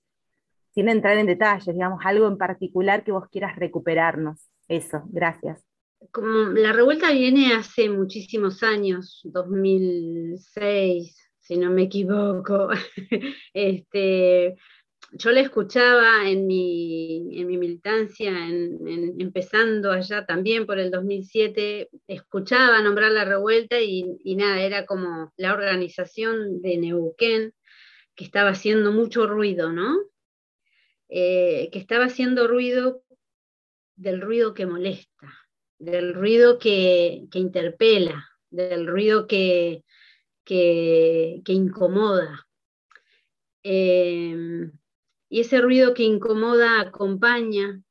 [0.76, 4.48] Sin entrar en detalles, digamos, algo en particular que vos quieras recuperarnos.
[4.68, 5.71] Eso, gracias
[6.10, 12.70] como la revuelta viene hace muchísimos años, 2006, si no me equivoco.
[13.54, 14.56] este,
[15.14, 22.82] yo la escuchaba en mi, en mi militancia, empezando allá también por el 2007, escuchaba
[22.82, 27.54] nombrar la revuelta y, nada, era como la organización de Neuquén
[28.16, 29.98] que estaba haciendo mucho ruido, ¿no?
[31.10, 33.04] Eh, que estaba haciendo ruido
[33.96, 35.41] del ruido que molesta,
[35.82, 39.84] del ruido que, interpela, del ruido que,
[41.48, 42.48] incomoda.
[43.64, 44.72] Em,
[45.28, 47.82] y ese ruido que incomoda acompaña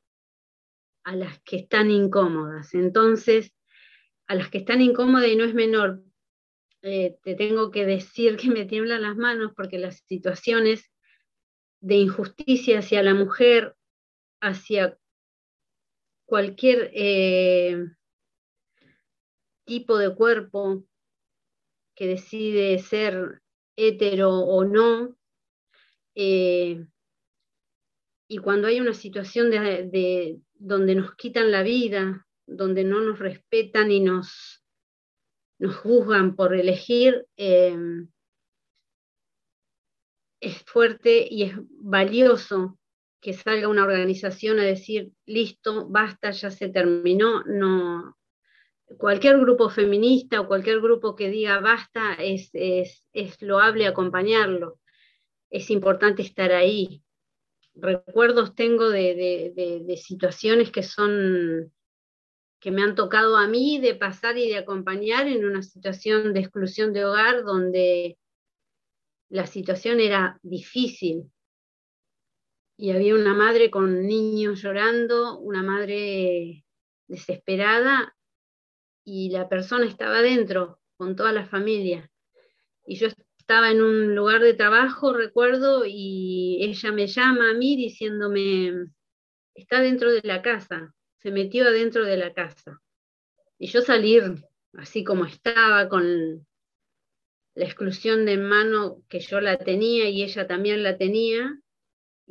[1.03, 2.75] a las que están incómodas.
[2.75, 3.53] Entonces,
[4.29, 6.05] a las que están incómodas y no es menor,
[6.83, 10.93] eh, te tengo que decir que me tiemblan las manos porque las situaciones
[11.81, 13.75] de injusticia hacia la mujer,
[14.41, 14.97] hacia
[16.31, 17.87] cualquier eh,
[19.65, 20.85] tipo de cuerpo
[21.97, 23.43] que decide ser
[23.77, 25.17] hetero o no,
[26.15, 26.87] eh,
[28.29, 33.91] y cuando hay una situación de, donde nos quitan la vida, donde no nos respetan
[33.91, 34.63] y nos,
[35.59, 37.77] nos juzgan por elegir, eh,
[40.41, 42.80] es fuerte y es valioso
[43.21, 48.17] que salga una organización a decir, listo, basta, ya se terminó, no.
[48.99, 54.81] Cualquier grupo feminista o cualquier grupo que diga basta es, es, es loable acompañarlo.
[55.49, 57.03] Es importante estar ahí.
[57.75, 61.73] Recuerdos tengo de, de situaciones que son
[62.61, 66.41] que me han tocado a mí de pasar y de acompañar en una situación de
[66.41, 68.19] exclusión de hogar donde
[69.31, 71.31] la situación era difícil,
[72.81, 76.65] y había una madre con niños llorando, una madre
[77.09, 78.17] desesperada
[79.05, 82.11] y la persona estaba dentro con toda la familia.
[82.87, 87.77] Y yo estaba en un lugar de trabajo, recuerdo, y ella me llama a mí
[87.77, 88.87] diciéndome,
[89.55, 92.81] está dentro de la casa, se metió adentro de la casa.
[93.59, 96.47] Y yo salir así como estaba, con
[97.55, 101.60] la exclusión de mano que yo la tenía y ella también la tenía,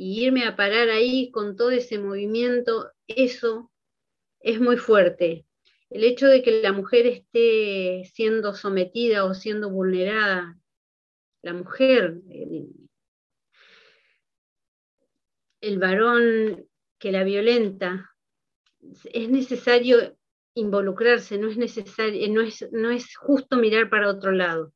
[0.01, 3.69] y irme a parar ahí con todo ese movimiento, eso
[4.39, 5.45] es muy fuerte.
[5.89, 10.57] El hecho de que la mujer esté siendo sometida o siendo vulnerada,
[11.41, 12.21] la mujer,
[15.59, 16.65] el, varón
[16.97, 18.09] que la violenta,
[19.03, 20.17] es necesario
[20.53, 24.73] involucrarse, no es necesario, no es, no es justo mirar para otro lado.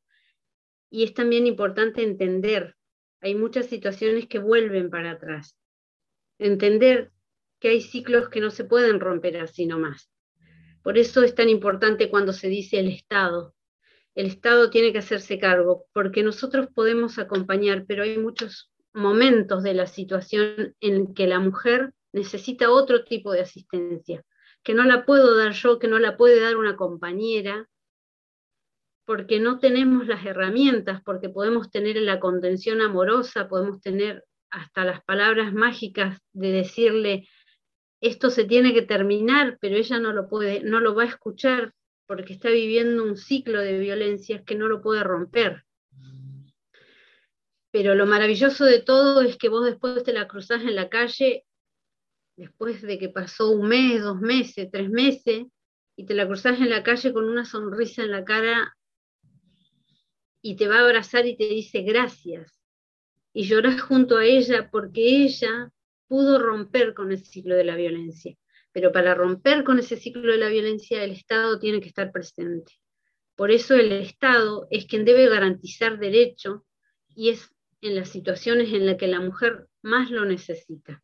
[0.90, 2.76] Y es también importante entender,
[3.24, 5.56] hay muchas situaciones que vuelven para atrás.
[6.38, 7.10] Entender
[7.58, 10.10] que hay ciclos que no se pueden romper así nomás.
[10.82, 13.54] Por eso es tan importante cuando se dice el Estado.
[14.14, 19.72] El Estado tiene que hacerse cargo, porque nosotros podemos acompañar, pero hay muchos momentos de
[19.72, 24.22] la situación en que la mujer necesita otro tipo de asistencia,
[24.62, 27.70] que no la puedo dar yo, que no la puede dar una compañera,
[29.04, 35.02] porque no tenemos las herramientas, porque podemos tener la contención amorosa, podemos tener hasta las
[35.04, 37.28] palabras mágicas de decirle,
[38.00, 41.72] esto se tiene que terminar, pero ella no lo puede, no lo va a escuchar
[42.06, 45.64] porque está viviendo un ciclo de violencias que no lo puede romper.
[47.70, 51.44] Pero lo maravilloso de todo es que vos después te la cruzás en la calle,
[52.36, 55.46] después de que pasó un mes, dos meses, tres meses,
[55.96, 58.76] y te la cruzás en la calle con una sonrisa en la cara
[60.46, 62.60] y te va a abrazar y te dice gracias.
[63.32, 65.72] Y llorás junto a ella porque ella
[66.06, 68.36] pudo romper con el ciclo de la violencia.
[68.70, 72.74] Pero para romper con ese ciclo de la violencia, el Estado tiene que estar presente.
[73.36, 76.66] Por eso el Estado es quien debe garantizar derecho
[77.08, 77.48] y es
[77.80, 81.02] en las situaciones en las que la mujer más lo necesita.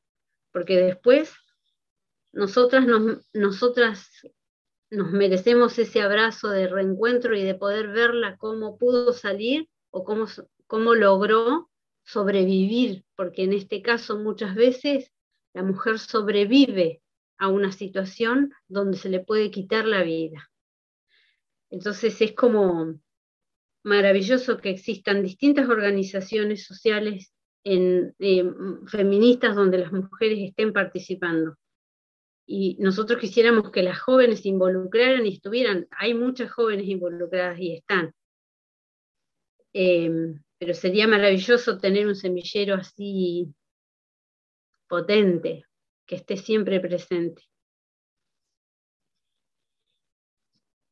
[0.52, 1.32] Porque después
[2.32, 4.10] nosotras nos, nosotras
[4.90, 10.26] nos merecemos ese abrazo de reencuentro y de poder verla cómo pudo salir o cómo,
[10.66, 11.70] cómo logró
[12.04, 15.12] sobrevivir, porque en este caso muchas veces
[15.52, 17.02] la mujer sobrevive
[17.38, 20.50] a una situación donde se le puede quitar la vida.
[21.70, 23.00] Entonces es como
[23.82, 27.32] maravilloso que existan distintas organizaciones sociales
[27.64, 28.14] en,
[28.86, 31.56] feministas donde las mujeres estén participando.
[32.52, 35.86] Y nosotros quisiéramos que las jóvenes se involucraran y estuvieran.
[35.92, 38.12] Hay muchas jóvenes involucradas y están.
[39.72, 43.54] Eh, pero sería maravilloso tener un semillero así
[44.88, 45.64] potente,
[46.04, 47.40] que esté siempre presente.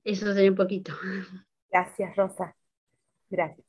[0.05, 0.92] Eso sería un poquito.
[1.73, 2.57] Gracias, Rosa.
[3.29, 3.66] Gracias.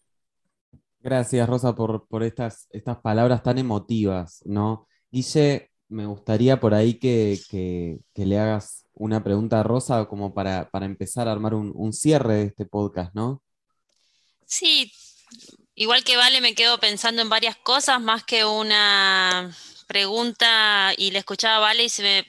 [0.99, 4.87] Gracias, Rosa, por, por estas, estas palabras tan emotivas, ¿no?
[5.09, 11.27] Guille, me gustaría por ahí que, le hagas una pregunta a Rosa como para, empezar
[11.27, 13.41] a armar un, un, cierre de este podcast, ¿no?
[14.45, 14.91] Sí,
[15.79, 19.55] Igual que Vale, me quedo pensando en varias cosas más que una
[19.87, 22.27] pregunta y le escuchaba a Vale y se me,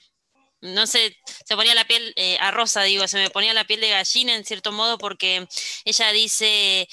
[0.61, 3.81] no sé, se ponía la piel, eh, a Rosa digo, se me ponía la piel
[3.81, 5.49] de gallina en cierto modo porque
[5.85, 6.89] ella dice,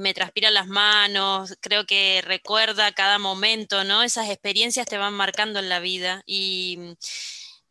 [0.00, 4.02] me transpiran las manos, creo que recuerda cada momento, ¿no?
[4.02, 6.96] Esas experiencias te van marcando en la vida y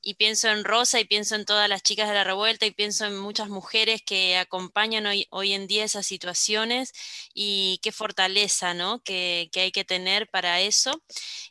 [0.05, 3.05] y pienso en Rosa y pienso en todas las chicas de la revuelta y pienso
[3.05, 6.93] en muchas mujeres que acompañan hoy, hoy en día esas situaciones
[7.33, 9.01] y qué fortaleza, ¿no?
[9.01, 10.91] Que, que hay que tener para eso.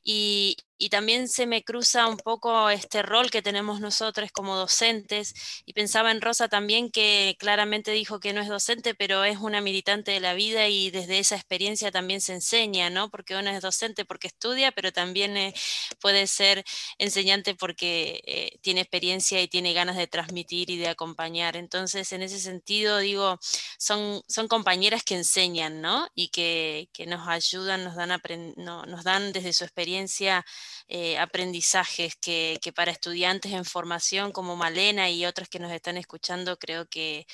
[0.04, 5.34] Y, y también se me cruza un poco este rol que tenemos nosotros como docentes
[5.64, 9.60] y pensaba en Rosa también que claramente dijo que no es docente, pero es una
[9.60, 13.10] militante de la vida y desde esa experiencia también se enseña, ¿no?
[13.10, 15.54] Porque uno es docente porque estudia, pero también eh,
[16.00, 16.64] puede ser
[16.98, 21.56] enseñante porque eh, tiene experiencia y tiene ganas de transmitir y de acompañar.
[21.56, 23.38] Entonces, en ese sentido, digo,
[23.78, 26.08] son, son compañeras que enseñan, ¿no?
[26.14, 28.10] Y que, que nos ayudan, nos dan,
[28.56, 30.44] no, nos dan desde su experiencia
[30.88, 36.58] eh, aprendizajes que, para estudiantes en formación como Malena y otros que nos están escuchando
[36.58, 37.26] creo que,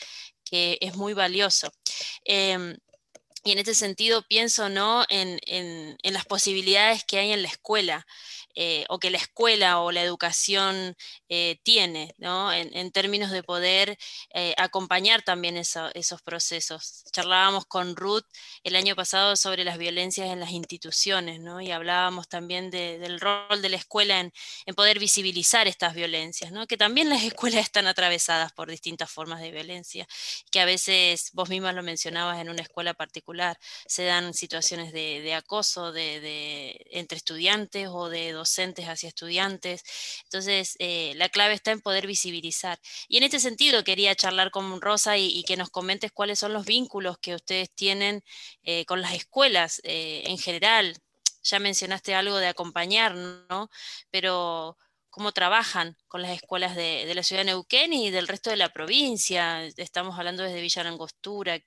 [0.52, 1.72] es muy valioso.
[2.24, 2.76] Em,
[3.44, 5.04] y en este sentido pienso ¿no?
[5.08, 8.06] En, las posibilidades que hay en la escuela.
[8.62, 10.94] Eh, o que la escuela o la educación
[11.30, 12.52] eh, tiene, ¿no?
[12.52, 13.96] En, términos de poder
[14.34, 17.04] eh, acompañar también esos procesos.
[17.10, 18.26] Charlábamos con Ruth
[18.62, 21.62] el año pasado sobre las violencias en las instituciones, ¿no?
[21.62, 24.30] Y hablábamos también del rol de la escuela en,
[24.66, 26.66] en, poder visibilizar estas violencias, ¿no?
[26.66, 30.06] Que también las escuelas están atravesadas por distintas formas de violencia,
[30.50, 35.32] que a veces, vos misma lo mencionabas en una escuela particular, se dan situaciones de,
[35.34, 38.49] acoso de, entre estudiantes o de docentes
[38.88, 39.82] hacia estudiantes.
[40.24, 42.78] Entonces, eh, la clave está en poder visibilizar.
[43.08, 46.66] Y en este sentido, quería charlar con Rosa y, que nos comentes cuáles son los
[46.66, 48.22] vínculos que ustedes tienen
[48.62, 50.96] eh, con las escuelas eh, en general.
[51.42, 53.70] Ya mencionaste algo de acompañar, ¿no?
[54.10, 54.76] Pero
[55.10, 58.72] cómo trabajan con las escuelas de, la ciudad de Neuquén y del resto de la
[58.72, 59.64] provincia.
[59.64, 61.60] Estamos hablando desde Villa Langostura,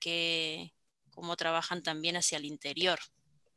[1.10, 2.98] cómo trabajan también hacia el interior,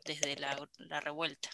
[0.05, 0.55] desde la,
[0.99, 1.49] revuelta.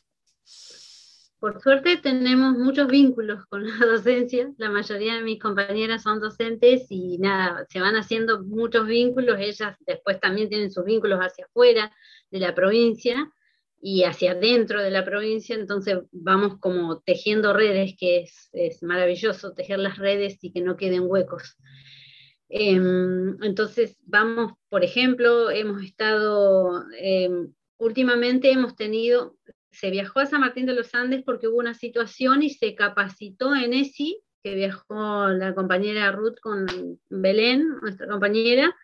[1.43, 6.85] Por suerte tenemos muchos vínculos con la docencia, la mayoría de mis compañeras son docentes
[6.89, 11.93] y nada, se van haciendo muchos vínculos, ellas después también tienen sus vínculos hacia afuera
[12.31, 13.29] de la provincia
[13.81, 19.53] y hacia adentro de la provincia, entonces vamos como tejiendo redes, que es, es maravilloso
[19.53, 21.57] tejer las redes y que no queden huecos.
[22.47, 29.35] Em, entonces, vamos, por ejemplo, hemos estado, em, últimamente hemos tenido,
[29.73, 33.55] se viajó a San Martín de los Andes porque hubo una situación y se capacitó
[33.55, 36.65] en ESI, que viajó la compañera Ruth con
[37.09, 38.75] Belén, nuestra compañera,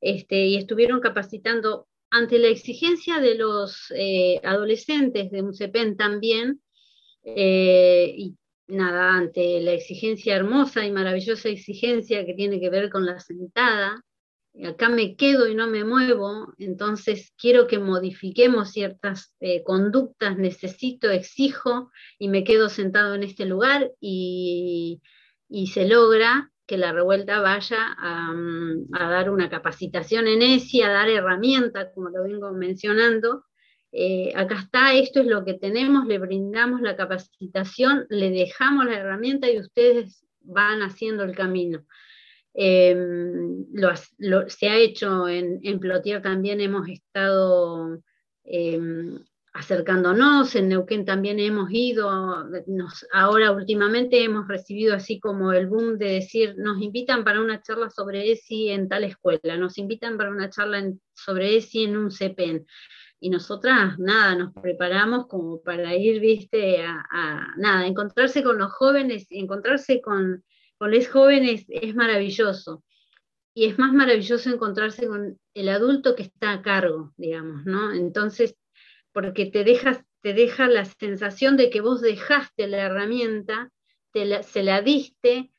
[0.00, 6.60] este, y estuvieron capacitando ante la exigencia de los eh, adolescentes de UNCEPEN también,
[7.24, 8.36] eh, y
[8.68, 14.04] nada, ante la exigencia hermosa y maravillosa exigencia que tiene que ver con la sentada,
[14.64, 21.10] acá me quedo y no me muevo, entonces quiero que modifiquemos ciertas eh, conductas, necesito,
[21.10, 25.02] exijo y me quedo sentado en este lugar y,
[25.72, 28.34] se logra que la revuelta vaya a,
[28.92, 33.44] a, dar una capacitación en ESI, a dar herramientas, como lo vengo mencionando,
[33.92, 38.98] eh, acá está, esto es lo que tenemos, le brindamos la capacitación, le dejamos la
[38.98, 41.84] herramienta y ustedes van haciendo el camino.
[42.58, 43.66] Em,
[44.48, 48.00] se ha hecho en, Plotier también, hemos estado
[48.44, 49.18] em,
[49.52, 52.08] acercándonos, en Neuquén también hemos ido,
[53.12, 57.90] ahora últimamente hemos recibido así como el boom de decir, nos invitan para una charla
[57.90, 60.82] sobre ESI en tal escuela, nos invitan para una charla
[61.14, 62.66] sobre ESI en un CEPEN
[63.20, 69.26] y nosotras, nada, nos preparamos como para ir, viste, a, nada, encontrarse con los jóvenes,
[69.30, 70.42] encontrarse con,
[70.78, 72.84] con los jóvenes es maravilloso.
[73.54, 77.92] Y es más maravilloso encontrarse con el adulto que está a cargo, digamos, ¿no?
[77.92, 78.54] Entonces,
[79.12, 83.70] porque te, dejas, te deja la sensación de que vos dejaste la herramienta,
[84.12, 85.50] te se la diste,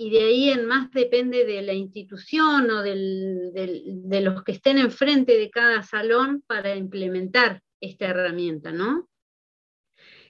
[0.00, 5.36] y de ahí en más depende de la institución o de los que estén enfrente
[5.36, 9.07] de cada salón para implementar esta herramienta, ¿no?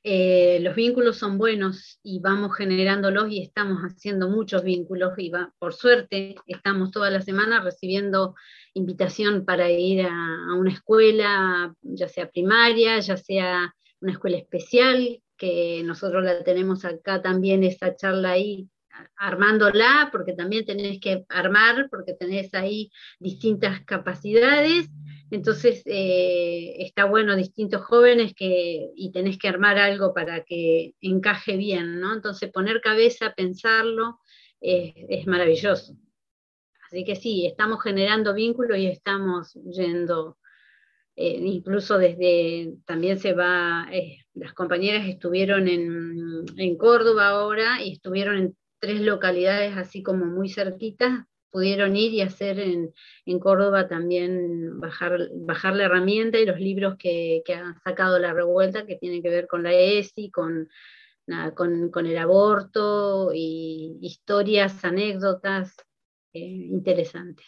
[0.05, 5.75] Eh, los vínculos son buenos y vamos generándolos y estamos haciendo muchos vínculos y por
[5.75, 8.35] suerte estamos toda la semana recibiendo
[8.75, 15.83] invitación para ir a, una escuela, ya sea primaria, ya sea una escuela especial, que
[15.85, 18.69] nosotros la tenemos acá también, esa charla ahí
[19.17, 24.89] armándola, porque también tenés que armar, porque tenés ahí distintas capacidades.
[25.31, 31.57] Entonces, eh, está bueno distintos jóvenes que, y tenés que armar algo para que encaje
[31.57, 32.15] bien, ¿no?
[32.15, 34.21] Entonces, poner cabeza, pensarlo,
[34.61, 35.97] es maravilloso.
[36.89, 40.39] Así que sí, estamos generando vínculos y estamos yendo,
[41.17, 47.93] eh, incluso desde, también se va, eh, las compañeras estuvieron en, en Córdoba ahora y
[47.93, 52.93] estuvieron en tres localidades así como muy cerquitas, pudieron ir y hacer en,
[53.41, 58.87] Córdoba también bajar, bajar la herramienta y los libros que, que han sacado la revuelta
[58.87, 60.69] que tienen que ver con la ESI, con,
[61.55, 65.77] con, el aborto y historias, anécdotas
[66.33, 67.47] eh, interesantes.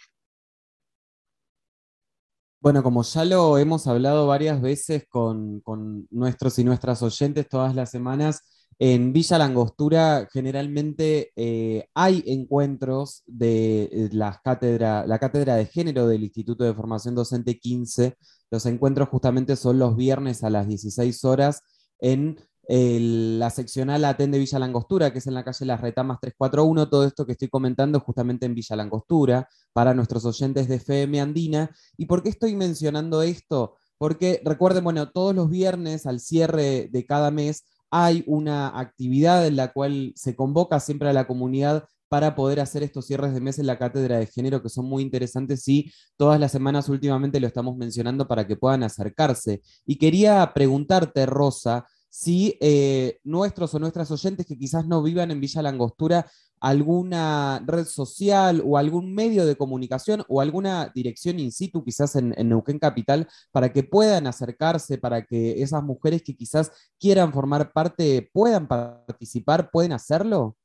[2.63, 7.75] Bueno, como ya lo hemos hablado varias veces con, con nuestros y nuestras oyentes todas
[7.75, 8.43] las semanas,
[8.79, 16.07] en Villa Langostura generalmente eh, hay encuentros de eh, la cátedra, la cátedra de género
[16.07, 18.17] del Instituto de Formación Docente 15.
[18.51, 21.63] Los encuentros justamente son los viernes a las 16 horas
[21.99, 22.39] en
[22.73, 26.89] la seccional ATEN de Villa Langostura, que es en la calle Las Retamas 341.
[26.89, 31.71] Todo esto que estoy comentando justamente en Villa Langostura, para nuestros oyentes de FM Andina.
[31.97, 33.77] ¿Y por qué estoy mencionando esto?
[33.99, 39.57] Porque recuerden, bueno, todos los viernes al cierre de cada mes hay una actividad en
[39.57, 43.59] la cual se convoca siempre a la comunidad para poder hacer estos cierres de mes
[43.61, 47.47] en la cátedra de género que son muy interesantes y todas las semanas últimamente lo
[47.47, 49.63] estamos mencionando para que puedan acercarse.
[49.87, 55.41] Y quería preguntarte, Rosa, si eh, nuestros o nuestras oyentes que quizás no vivan en
[55.41, 56.27] Villa Langostura,
[56.61, 62.35] alguna red social o algún medio de comunicación o alguna dirección in situ, quizás en,
[62.37, 67.73] en, Neuquén Capital, para que puedan acercarse, para que esas mujeres que quizás quieran formar
[67.73, 70.57] parte puedan participar, pueden hacerlo?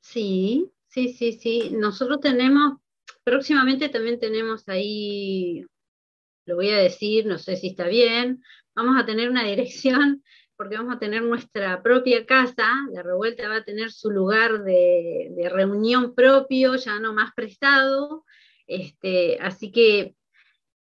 [0.00, 1.70] Sí, sí, sí, sí.
[1.72, 2.78] Nosotros tenemos,
[3.22, 5.64] próximamente también tenemos ahí,
[6.46, 8.42] lo voy a decir, no sé si está bien,
[8.74, 10.22] vamos a tener una dirección
[10.56, 15.50] porque vamos a tener nuestra propia casa, la revuelta va a tener su lugar de,
[15.52, 18.24] reunión propio, ya no más prestado,
[18.66, 20.14] este, así que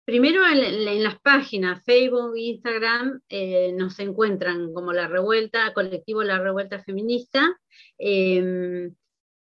[0.04, 6.82] primero en, las páginas Facebook, Instagram, eh, nos encuentran como la revuelta, colectivo La Revuelta
[6.82, 7.56] Feminista,
[7.98, 8.94] em,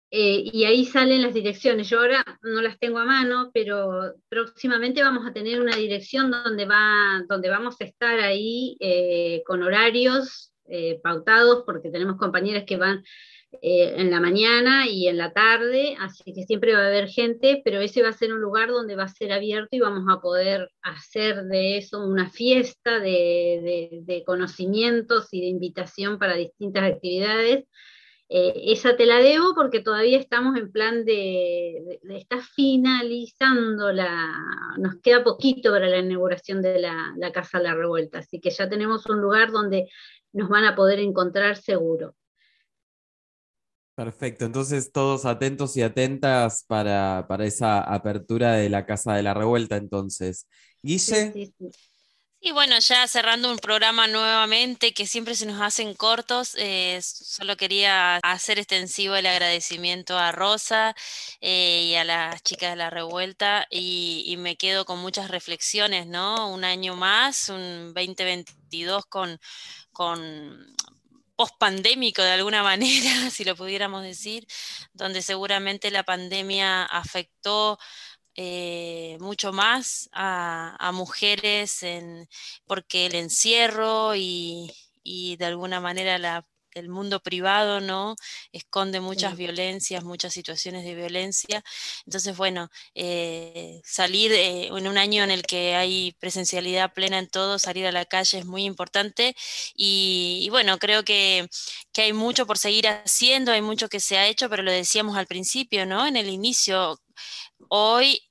[0.10, 1.90] eh, y ahí salen las direcciones.
[1.90, 6.66] Yo ahora no las tengo a mano, pero próximamente vamos a tener una dirección donde,
[6.66, 12.78] va, donde vamos a estar ahí eh, con horarios eh, pautados, porque tenemos compañeras que
[12.78, 13.04] van
[13.62, 17.80] en la mañana y en la tarde, así que siempre va a haber gente, pero
[17.80, 20.70] ese va a ser un lugar donde va a ser abierto y vamos a poder
[20.82, 27.64] hacer de eso una fiesta de conocimientos y de invitación para distintas actividades
[28.30, 34.76] eh, esa te la debo porque todavía estamos en plan de, de, está finalizando la,
[34.78, 38.50] nos queda poquito para la inauguración de la, la Casa de la Revuelta, así que
[38.50, 39.90] ya tenemos un lugar donde
[40.34, 42.16] nos van a poder encontrar seguro.
[43.96, 49.34] Perfecto, entonces todos atentos y atentas para, para, esa apertura de la Casa de la
[49.34, 50.48] Revuelta, entonces.
[50.84, 51.32] Guille.
[51.32, 51.72] Sí, sí,
[52.48, 57.58] y bueno, ya cerrando un programa nuevamente que siempre se nos hacen cortos, eh, solo
[57.58, 60.96] quería hacer extensivo el agradecimiento a Rosa
[61.42, 66.50] eh, y a las chicas de la revuelta y, me quedo con muchas reflexiones, ¿no?
[66.50, 69.40] Un año más, un 2022 con,
[69.92, 70.74] con
[71.36, 74.48] post-pandémico de alguna manera, si lo pudiéramos decir,
[74.94, 77.78] donde seguramente la pandemia afectó
[78.38, 82.28] eh, mucho más a, mujeres en,
[82.68, 84.72] porque el encierro y,
[85.40, 86.46] de alguna manera la,
[86.78, 88.16] el mundo privado, ¿no?
[88.52, 91.64] Esconde muchas violencias, muchas situaciones de violencia.
[92.06, 97.30] Entonces, bueno, eh, salir eh, en un año en el que hay presencialidad plena en
[97.30, 99.36] todo, salir a la calle es muy importante.
[99.76, 101.48] Y, bueno, creo que,
[101.94, 105.18] que, hay mucho por seguir haciendo, hay mucho que se ha hecho, pero lo decíamos
[105.18, 106.06] al principio, ¿no?
[106.08, 107.00] En el inicio,
[107.70, 108.22] hoy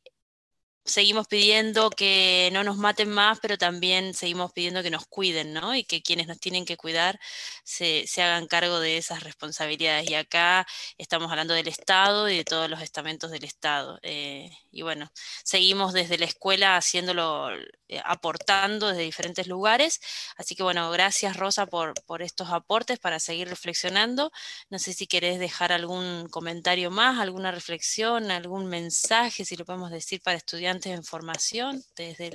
[0.87, 5.75] seguimos pidiendo que no nos maten más, pero también seguimos pidiendo que nos cuiden, ¿no?
[5.75, 7.19] Y que quienes nos tienen que cuidar
[7.65, 10.09] se, hagan cargo de esas responsabilidades.
[10.11, 10.67] Y acá
[10.99, 13.99] estamos hablando del Estado y de todos los estamentos del Estado.
[14.03, 15.11] Eh, y bueno,
[15.43, 17.51] seguimos desde la escuela haciéndolo,
[17.89, 20.01] eh, aportando desde diferentes lugares.
[20.37, 24.31] Así que bueno, gracias Rosa por, por estos aportes para seguir reflexionando.
[24.69, 29.91] No sé si querés dejar algún comentario más, alguna reflexión, algún mensaje, si lo podemos
[29.91, 31.83] decir para estudiantes en formación.
[31.97, 32.27] Desde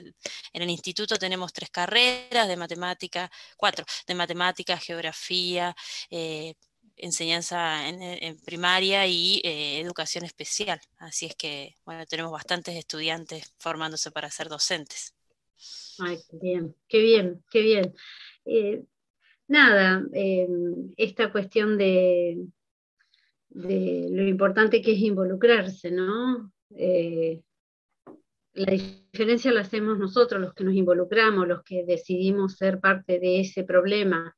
[0.53, 5.75] en el instituto tenemos tres carreras de matemática, cuatro, de matemática, geografía,
[6.09, 6.55] eh,
[7.01, 10.79] enseñanza en, primaria y eh, educación especial.
[10.97, 15.13] Así es que, bueno, tenemos bastantes estudiantes formándose para ser docentes.
[15.99, 17.93] Ay, qué bien, qué bien, qué bien.
[18.45, 18.83] Eh,
[19.47, 20.03] nada,
[20.97, 22.45] esta cuestión de,
[23.49, 26.51] de, lo importante que es involucrarse, ¿no?
[28.53, 33.39] la diferencia la hacemos nosotros, los que nos involucramos, los que decidimos ser parte de
[33.39, 34.35] ese problema.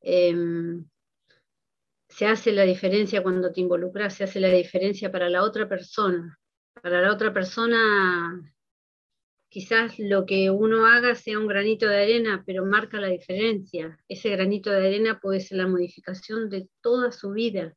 [0.00, 0.84] Em,
[2.14, 6.38] se hace la diferencia cuando te involucras, se hace la diferencia para la otra persona.
[6.80, 8.40] Para la otra persona,
[9.48, 13.98] quizás lo que uno haga sea un granito de arena, pero marca la diferencia.
[14.08, 17.74] Ese granito de arena puede ser la modificación de toda su vida.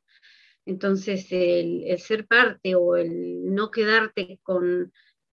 [0.65, 4.91] Entonces, el ser parte o el no quedarte con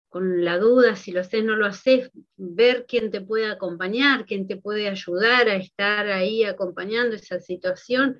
[0.09, 4.25] con la duda si lo haces o no lo haces, ver quién te puede acompañar,
[4.25, 8.19] quién te puede ayudar a estar ahí acompañando esa situación,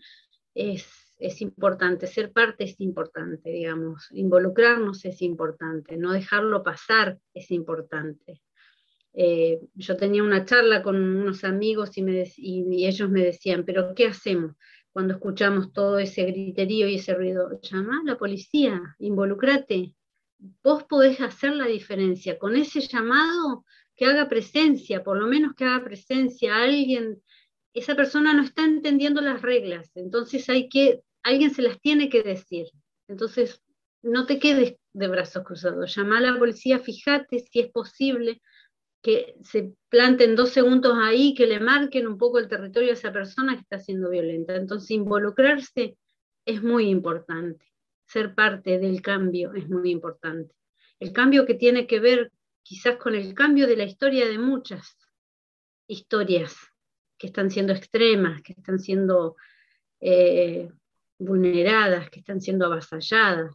[0.60, 8.42] es, importante, ser parte es importante, digamos, involucrarnos es importante, no dejarlo pasar es importante.
[9.14, 13.94] Eh, yo tenía una charla con unos amigos y, me y ellos me decían, pero
[13.96, 14.56] ¿qué hacemos?
[14.92, 19.96] cuando escuchamos todo ese griterío y ese ruido, llama a la policía, involucrate,
[20.64, 25.66] vos podés hacer la diferencia con ese llamado que haga presencia, por lo menos que
[25.66, 27.22] haga presencia alguien,
[27.80, 32.24] esa persona no está entendiendo las reglas, entonces hay que, alguien se las tiene que
[32.24, 32.68] decir.
[33.08, 33.62] Entonces,
[34.02, 38.42] no te quedes de brazos cruzados, llama a la policía, fíjate si es posible
[39.02, 43.14] que se planten dos segundos ahí, que le marquen un poco el territorio a esa
[43.14, 44.56] persona que está siendo violenta.
[44.56, 45.98] Entonces, involucrarse
[46.46, 47.66] es muy importante,
[48.06, 50.54] ser parte del cambio es muy importante.
[51.00, 54.98] El cambio que tiene que ver quizás con el cambio de la historia de muchas
[55.88, 56.56] historias
[57.20, 59.36] que están siendo extremas, que están siendo
[60.00, 60.72] eh,
[61.20, 63.54] vulneradas, que están siendo avasalladas.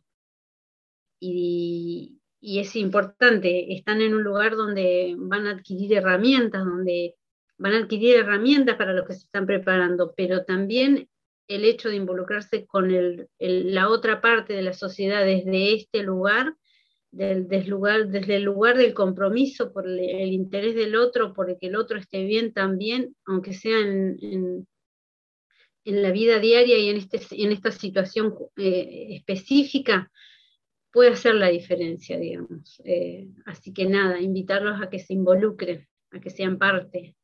[1.18, 7.16] Y, es importante, están en un lugar donde van a adquirir herramientas, donde
[7.56, 11.08] van a adquirir herramientas para lo que se están preparando, pero también
[11.48, 12.92] el hecho de involucrarse con
[13.38, 16.54] la otra parte de la sociedad desde este lugar,
[17.14, 21.76] del, lugar, desde el lugar del compromiso por el, interés del otro, por que el
[21.76, 24.66] otro esté bien también, aunque sea en, en,
[26.02, 30.10] la vida diaria y en, este, en esta situación eh, específica,
[30.92, 32.80] puede hacer la diferencia, digamos.
[32.84, 37.16] Eh, así que nada, invitarlos a que se involucren, a que sean parte.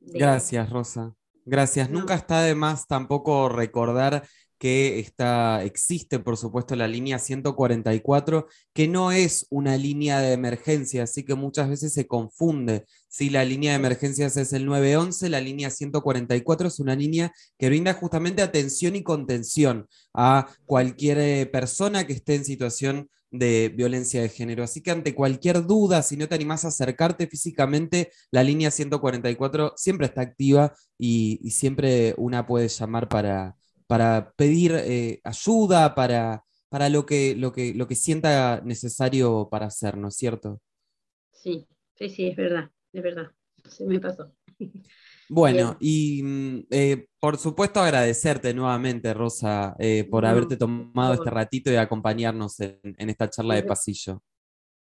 [0.00, 1.14] Gracias, Rosa.
[1.44, 1.90] Gracias.
[1.90, 4.26] Nunca está de más tampoco recordar
[4.58, 11.02] que está, existe, por supuesto, la línea 144, que no es una línea de emergencia,
[11.02, 12.86] así que muchas veces se confunde.
[13.08, 17.68] Si la línea de emergencias es el 911, la línea 144 es una línea que
[17.68, 24.22] brinda justamente atención y contención a cualquier eh, persona que esté en situación de violencia
[24.22, 24.64] de género.
[24.64, 29.74] Así que ante cualquier duda, si no te animás a acercarte físicamente, la línea 144
[29.76, 36.88] siempre está activa y siempre una puede llamar para, para pedir eh, ayuda, para, para
[36.88, 40.60] lo, que, lo, que, lo que sienta necesario para hacer, ¿no es cierto?
[41.32, 43.30] Sí, sí, sí, es verdad, es verdad,
[43.68, 44.32] se me pasó.
[45.28, 51.68] Bueno, y mm, eh, por supuesto agradecerte nuevamente, Rosa, eh, por haberte tomado este ratito
[51.68, 54.22] y acompañarnos en, en esta charla de pasillo.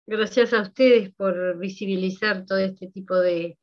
[0.07, 3.57] Gracias a ustedes por visibilizar todo este tipo de,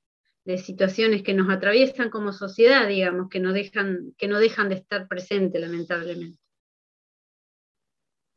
[0.46, 4.76] de situaciones que nos atraviesan como sociedad, digamos, que no dejan, que no dejan de
[4.76, 6.40] estar presentes, lamentablemente.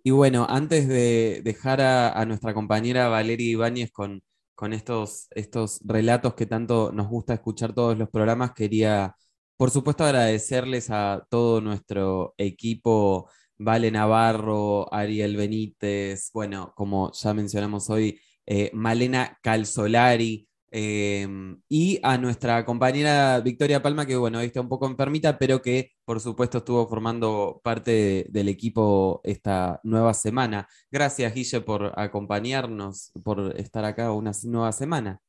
[0.03, 4.23] Y bueno, antes de dejar a, nuestra compañera Valeria Ibáñez con,
[4.55, 9.17] con estos, estos relatos que tanto nos gusta escuchar todos los programas, quería,
[9.57, 17.89] por supuesto, agradecerles a todo nuestro equipo, Vale Navarro, Ariel Benítez, bueno, como ya mencionamos
[17.89, 20.47] hoy, eh, Malena Calzolari,
[20.77, 25.93] Em, y a nuestra compañera Victoria Palma, que bueno, está un poco enfermita, pero que
[26.05, 30.67] por supuesto estuvo formando parte del equipo esta nueva semana.
[30.91, 35.21] Gracias, Guille, por acompañarnos, por estar acá una nueva semana.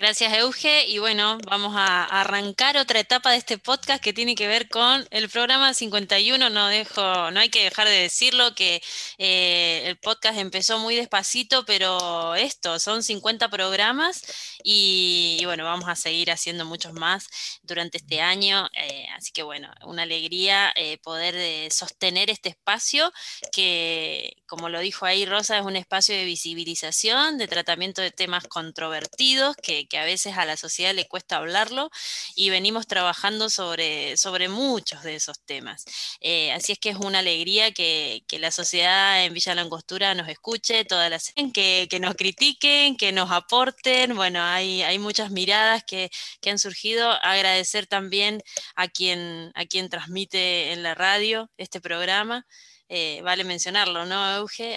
[0.00, 0.86] Gracias, Euge.
[0.86, 5.04] Y bueno, vamos a arrancar otra etapa de este podcast que tiene que ver con
[5.10, 6.50] el programa 51.
[6.50, 8.80] No, dejo, no hay que dejar de decirlo que
[9.18, 14.22] eh, el podcast empezó muy despacito, pero esto, son 50 programas
[14.62, 17.28] y, bueno, vamos a seguir haciendo muchos más
[17.64, 18.68] durante este año.
[18.74, 23.10] Eh, así que bueno, una alegría eh, poder sostener este espacio
[23.50, 28.46] que, como lo dijo ahí Rosa, es un espacio de visibilización, de tratamiento de temas
[28.46, 31.90] controvertidos que que a veces a la sociedad le cuesta hablarlo
[32.34, 35.84] y venimos trabajando sobre, sobre muchos de esos temas.
[36.20, 40.84] Eh, así es que es una alegría que, la sociedad en Villa Langostura nos escuche,
[40.84, 44.14] todas las que, que nos critiquen, que nos aporten.
[44.14, 46.10] Bueno, hay, hay muchas miradas que,
[46.46, 47.10] han surgido.
[47.22, 48.42] Agradecer también
[48.74, 52.46] a quien, a quien transmite en la radio este programa.
[52.88, 54.76] Eh, vale mencionarlo, ¿no, Euge?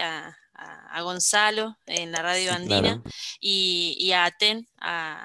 [0.92, 3.02] A, Gonzalo en la radio andina
[3.40, 5.24] y, a Aten, a,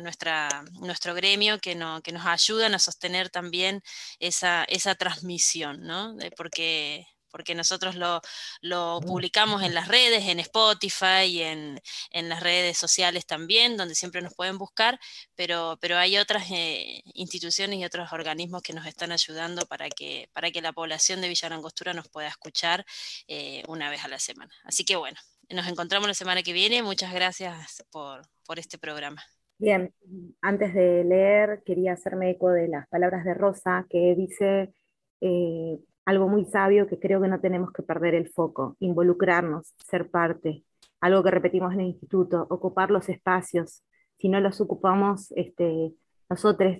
[0.00, 0.48] nuestra,
[0.80, 3.82] nuestro gremio que, no, que nos ayudan a sostener también
[4.20, 6.16] esa, esa transmisión, ¿no?
[6.36, 11.80] porque porque nosotros lo, publicamos en las redes, en Spotify y en,
[12.12, 15.00] las redes sociales también, donde siempre nos pueden buscar,
[15.34, 20.28] pero, pero hay otras eh, instituciones y otros organismos que nos están ayudando para que,
[20.32, 22.84] para que la población de Villarangostura nos pueda escuchar
[23.26, 24.52] eh, una vez a la semana.
[24.64, 25.18] Así que bueno,
[25.50, 26.82] nos encontramos la semana que viene.
[26.82, 28.22] Muchas gracias por,
[28.56, 29.22] este programa.
[29.58, 29.94] Bien,
[30.42, 34.74] antes de leer, quería hacerme eco de las palabras de Rosa, que dice,
[35.22, 40.10] eh, algo muy sabio que creo que no tenemos que perder el foco, involucrarnos, ser
[40.10, 40.64] parte,
[41.00, 43.82] algo que repetimos en el instituto, ocupar los espacios.
[44.18, 45.92] Si no los ocupamos, este,
[46.28, 46.78] nosotros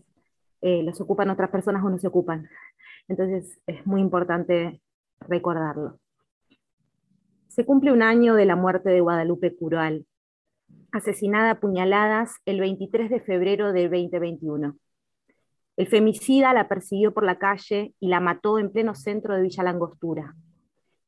[0.60, 2.48] eh, los ocupan otras personas o no se ocupan.
[3.08, 4.80] Entonces es muy importante
[5.20, 5.98] recordarlo.
[7.48, 10.06] Se cumple un año de la muerte de Guadalupe Cural,
[10.92, 14.76] asesinada a puñaladas el 23 de febrero del 2021.
[15.76, 19.62] El femicida la persiguió por la calle y la mató en pleno centro de Villa
[19.62, 20.34] Langostura.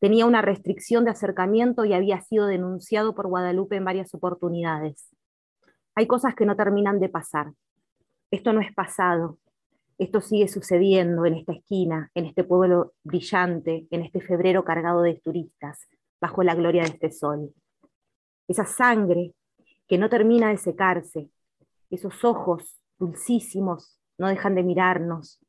[0.01, 5.15] Tenía una restricción de acercamiento y había sido denunciado por Guadalupe en varias oportunidades.
[5.95, 7.53] Hay cosas que no terminan de pasar.
[8.31, 9.39] Esto no es pasado.
[9.99, 15.21] Esto sigue sucediendo en esta esquina, en este pueblo brillante, en este febrero cargado de
[15.23, 15.87] turistas,
[16.21, 17.55] bajo la gloria de este sol.
[18.49, 19.35] Esa sangre
[19.87, 21.31] que no termina de secarse,
[21.91, 25.41] esos ojos dulcísimos no dejan de mirarnos,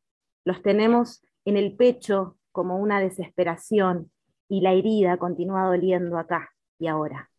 [0.45, 4.11] los tenemos en el pecho como una desesperación
[4.47, 7.30] y la herida continúa doliendo acá y ahora.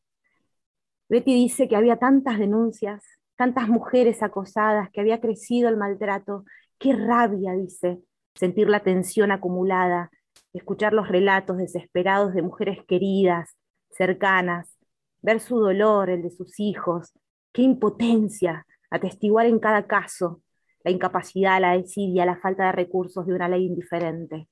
[1.08, 3.04] Betty dice que había tantas denuncias,
[3.36, 6.44] tantas mujeres acosadas, que había crecido el maltrato.
[6.78, 8.00] Qué rabia, dice,
[8.34, 10.10] sentir la tensión acumulada,
[10.52, 13.56] escuchar los relatos desesperados de mujeres queridas,
[13.90, 14.76] cercanas,
[15.22, 17.12] ver su dolor, el de sus hijos.
[17.52, 20.42] Qué impotencia atestiguar en cada caso
[20.86, 24.48] la incapacidad, la desidia, la falta de recursos de una ley indiferente.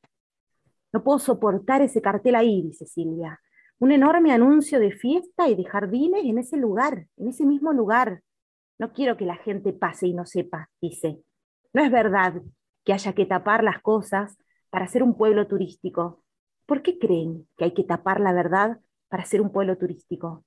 [0.92, 3.40] No puedo soportar ese cartel ahí, dice Silvia
[3.78, 8.22] un enorme anuncio de fiesta y de jardines en ese lugar, en ese mismo lugar.
[8.78, 11.20] No quiero que la gente pase y no sepa, dice.
[11.72, 12.40] No es verdad
[12.84, 14.36] que haya que tapar las cosas
[14.70, 16.22] para ser un pueblo turístico.
[16.66, 20.44] ¿Por qué creen que hay que tapar la verdad para ser un pueblo turístico?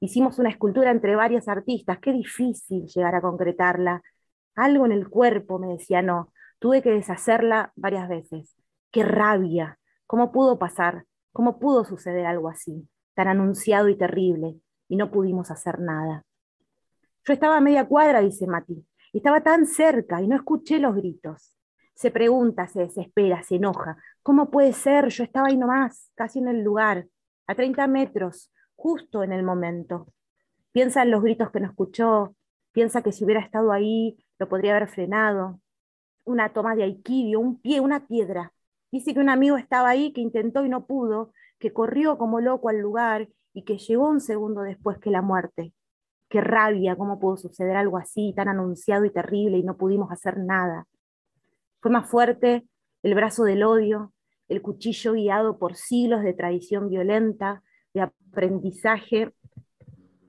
[0.00, 4.02] Hicimos una escultura entre varias artistas, qué difícil llegar a concretarla.
[4.58, 8.56] Algo en el cuerpo me decía no, tuve que deshacerla varias veces.
[8.90, 11.04] Qué rabia, ¿cómo pudo pasar?
[11.32, 14.56] ¿Cómo pudo suceder algo así, tan anunciado y terrible,
[14.88, 16.24] y no pudimos hacer nada?
[17.24, 21.54] Yo estaba a media cuadra, dice Mati, estaba tan cerca y no escuché los gritos.
[21.94, 23.96] Se pregunta, se desespera, se enoja.
[24.24, 25.06] ¿Cómo puede ser?
[25.10, 27.06] Yo estaba ahí nomás, casi en el lugar,
[27.46, 30.12] a 30 metros, justo en el momento.
[30.72, 32.34] Piensa en los gritos que no escuchó,
[32.72, 35.60] piensa que si hubiera estado ahí lo podría haber frenado.
[36.24, 38.52] Una toma de aikidio, un pie, una piedra,
[38.90, 42.68] Dice que un amigo estaba ahí, que intentó y no pudo, que corrió como loco
[42.68, 45.74] al lugar y que llegó un segundo después que la muerte.
[46.28, 50.38] Qué rabia, cómo pudo suceder algo así, tan anunciado y terrible, y no pudimos hacer
[50.38, 50.86] nada.
[51.80, 52.66] Fue más fuerte
[53.02, 54.12] el brazo del odio,
[54.48, 57.62] el cuchillo guiado por siglos de tradición violenta,
[57.92, 59.34] de aprendizaje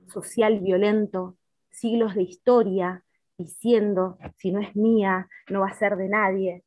[0.06, 1.36] social violento,
[1.70, 3.04] siglos de historia,
[3.40, 6.64] diciendo, si no es mía, no va a ser de nadie.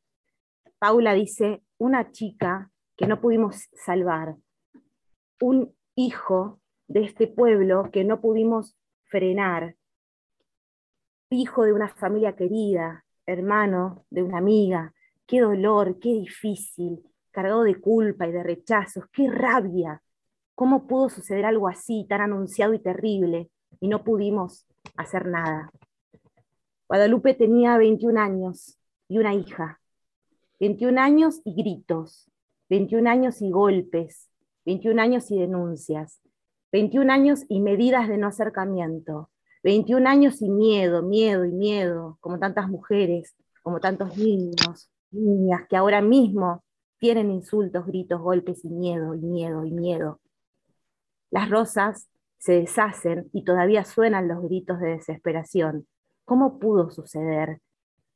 [0.78, 4.36] Paula dice, una chica que no pudimos salvar,
[5.40, 9.76] un hijo de este pueblo que no pudimos frenar,
[11.30, 14.92] hijo de una familia querida, hermano de una amiga,
[15.26, 20.00] qué dolor, qué difícil, cargado de culpa y de rechazos, qué rabia.
[20.54, 23.50] ¿Cómo pudo suceder algo así, tan anunciado y terrible,
[23.80, 25.70] y no pudimos hacer nada?
[26.94, 28.78] Guadalupe tenía 21 años
[29.08, 29.80] y una hija.
[30.60, 32.30] 21 años y gritos,
[32.68, 34.30] 21 años y golpes,
[34.64, 36.20] 21 años y denuncias,
[36.70, 39.28] 21 años y medidas de no acercamiento,
[39.64, 43.34] 21 años y miedo, miedo y miedo, como tantas mujeres,
[43.64, 46.62] como tantos niños, niñas que ahora mismo
[47.00, 50.20] tienen insultos, gritos, golpes y miedo, y miedo, y miedo.
[51.32, 55.88] Las rosas se deshacen y todavía suenan los gritos de desesperación.
[56.24, 57.60] ¿Cómo pudo suceder?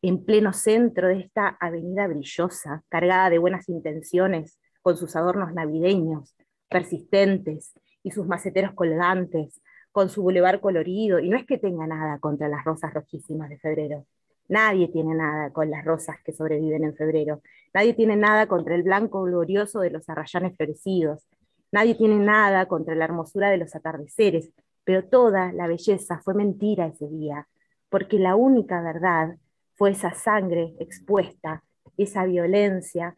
[0.02, 6.36] en pleno centro de esta avenida brillosa, cargada de buenas intenciones, con sus adornos navideños,
[6.68, 12.18] persistentes, y sus maceteros colgantes, con su bulevar colorido, y no es que tenga nada
[12.20, 14.06] contra las rosas rojísimas de febrero.
[14.48, 17.42] Nadie tiene nada con las rosas que sobreviven en febrero.
[17.74, 21.26] Nadie tiene nada contra el blanco glorioso de los arrayanes florecidos.
[21.70, 24.50] Nadie tiene nada contra la hermosura de los atardeceres.
[24.84, 27.46] Pero toda la belleza fue mentira ese día,
[27.88, 29.36] porque la única verdad
[29.74, 31.62] fue esa sangre expuesta,
[31.96, 33.16] esa violencia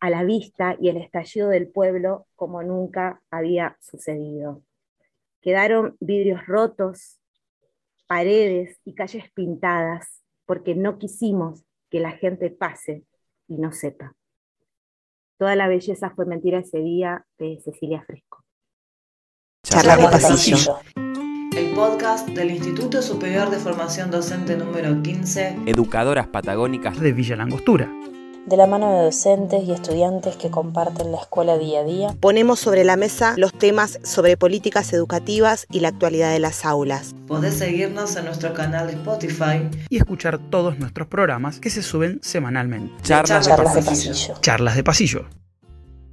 [0.00, 4.62] a la vista y el estallido del pueblo como nunca había sucedido.
[5.40, 7.20] Quedaron vidrios rotos,
[8.06, 13.04] paredes y calles pintadas porque no quisimos que la gente pase
[13.48, 14.14] y no sepa.
[15.38, 18.44] Toda la belleza fue mentira ese día de Cecilia Fresco.
[19.62, 20.78] Charla de pasillo
[21.56, 27.90] el podcast del Instituto Superior de Formación Docente número 15, Educadoras Patagónicas de Villa Langostura.
[28.44, 32.60] De la mano de docentes y estudiantes que comparten la escuela día a día, ponemos
[32.60, 37.14] sobre la mesa los temas sobre políticas educativas y la actualidad de las aulas.
[37.26, 42.20] Podés seguirnos en nuestro canal de Spotify y escuchar todos nuestros programas que se suben
[42.22, 42.92] semanalmente.
[43.02, 44.34] Charlas, charlas de pasillo.
[44.42, 45.26] Charlas de pasillo.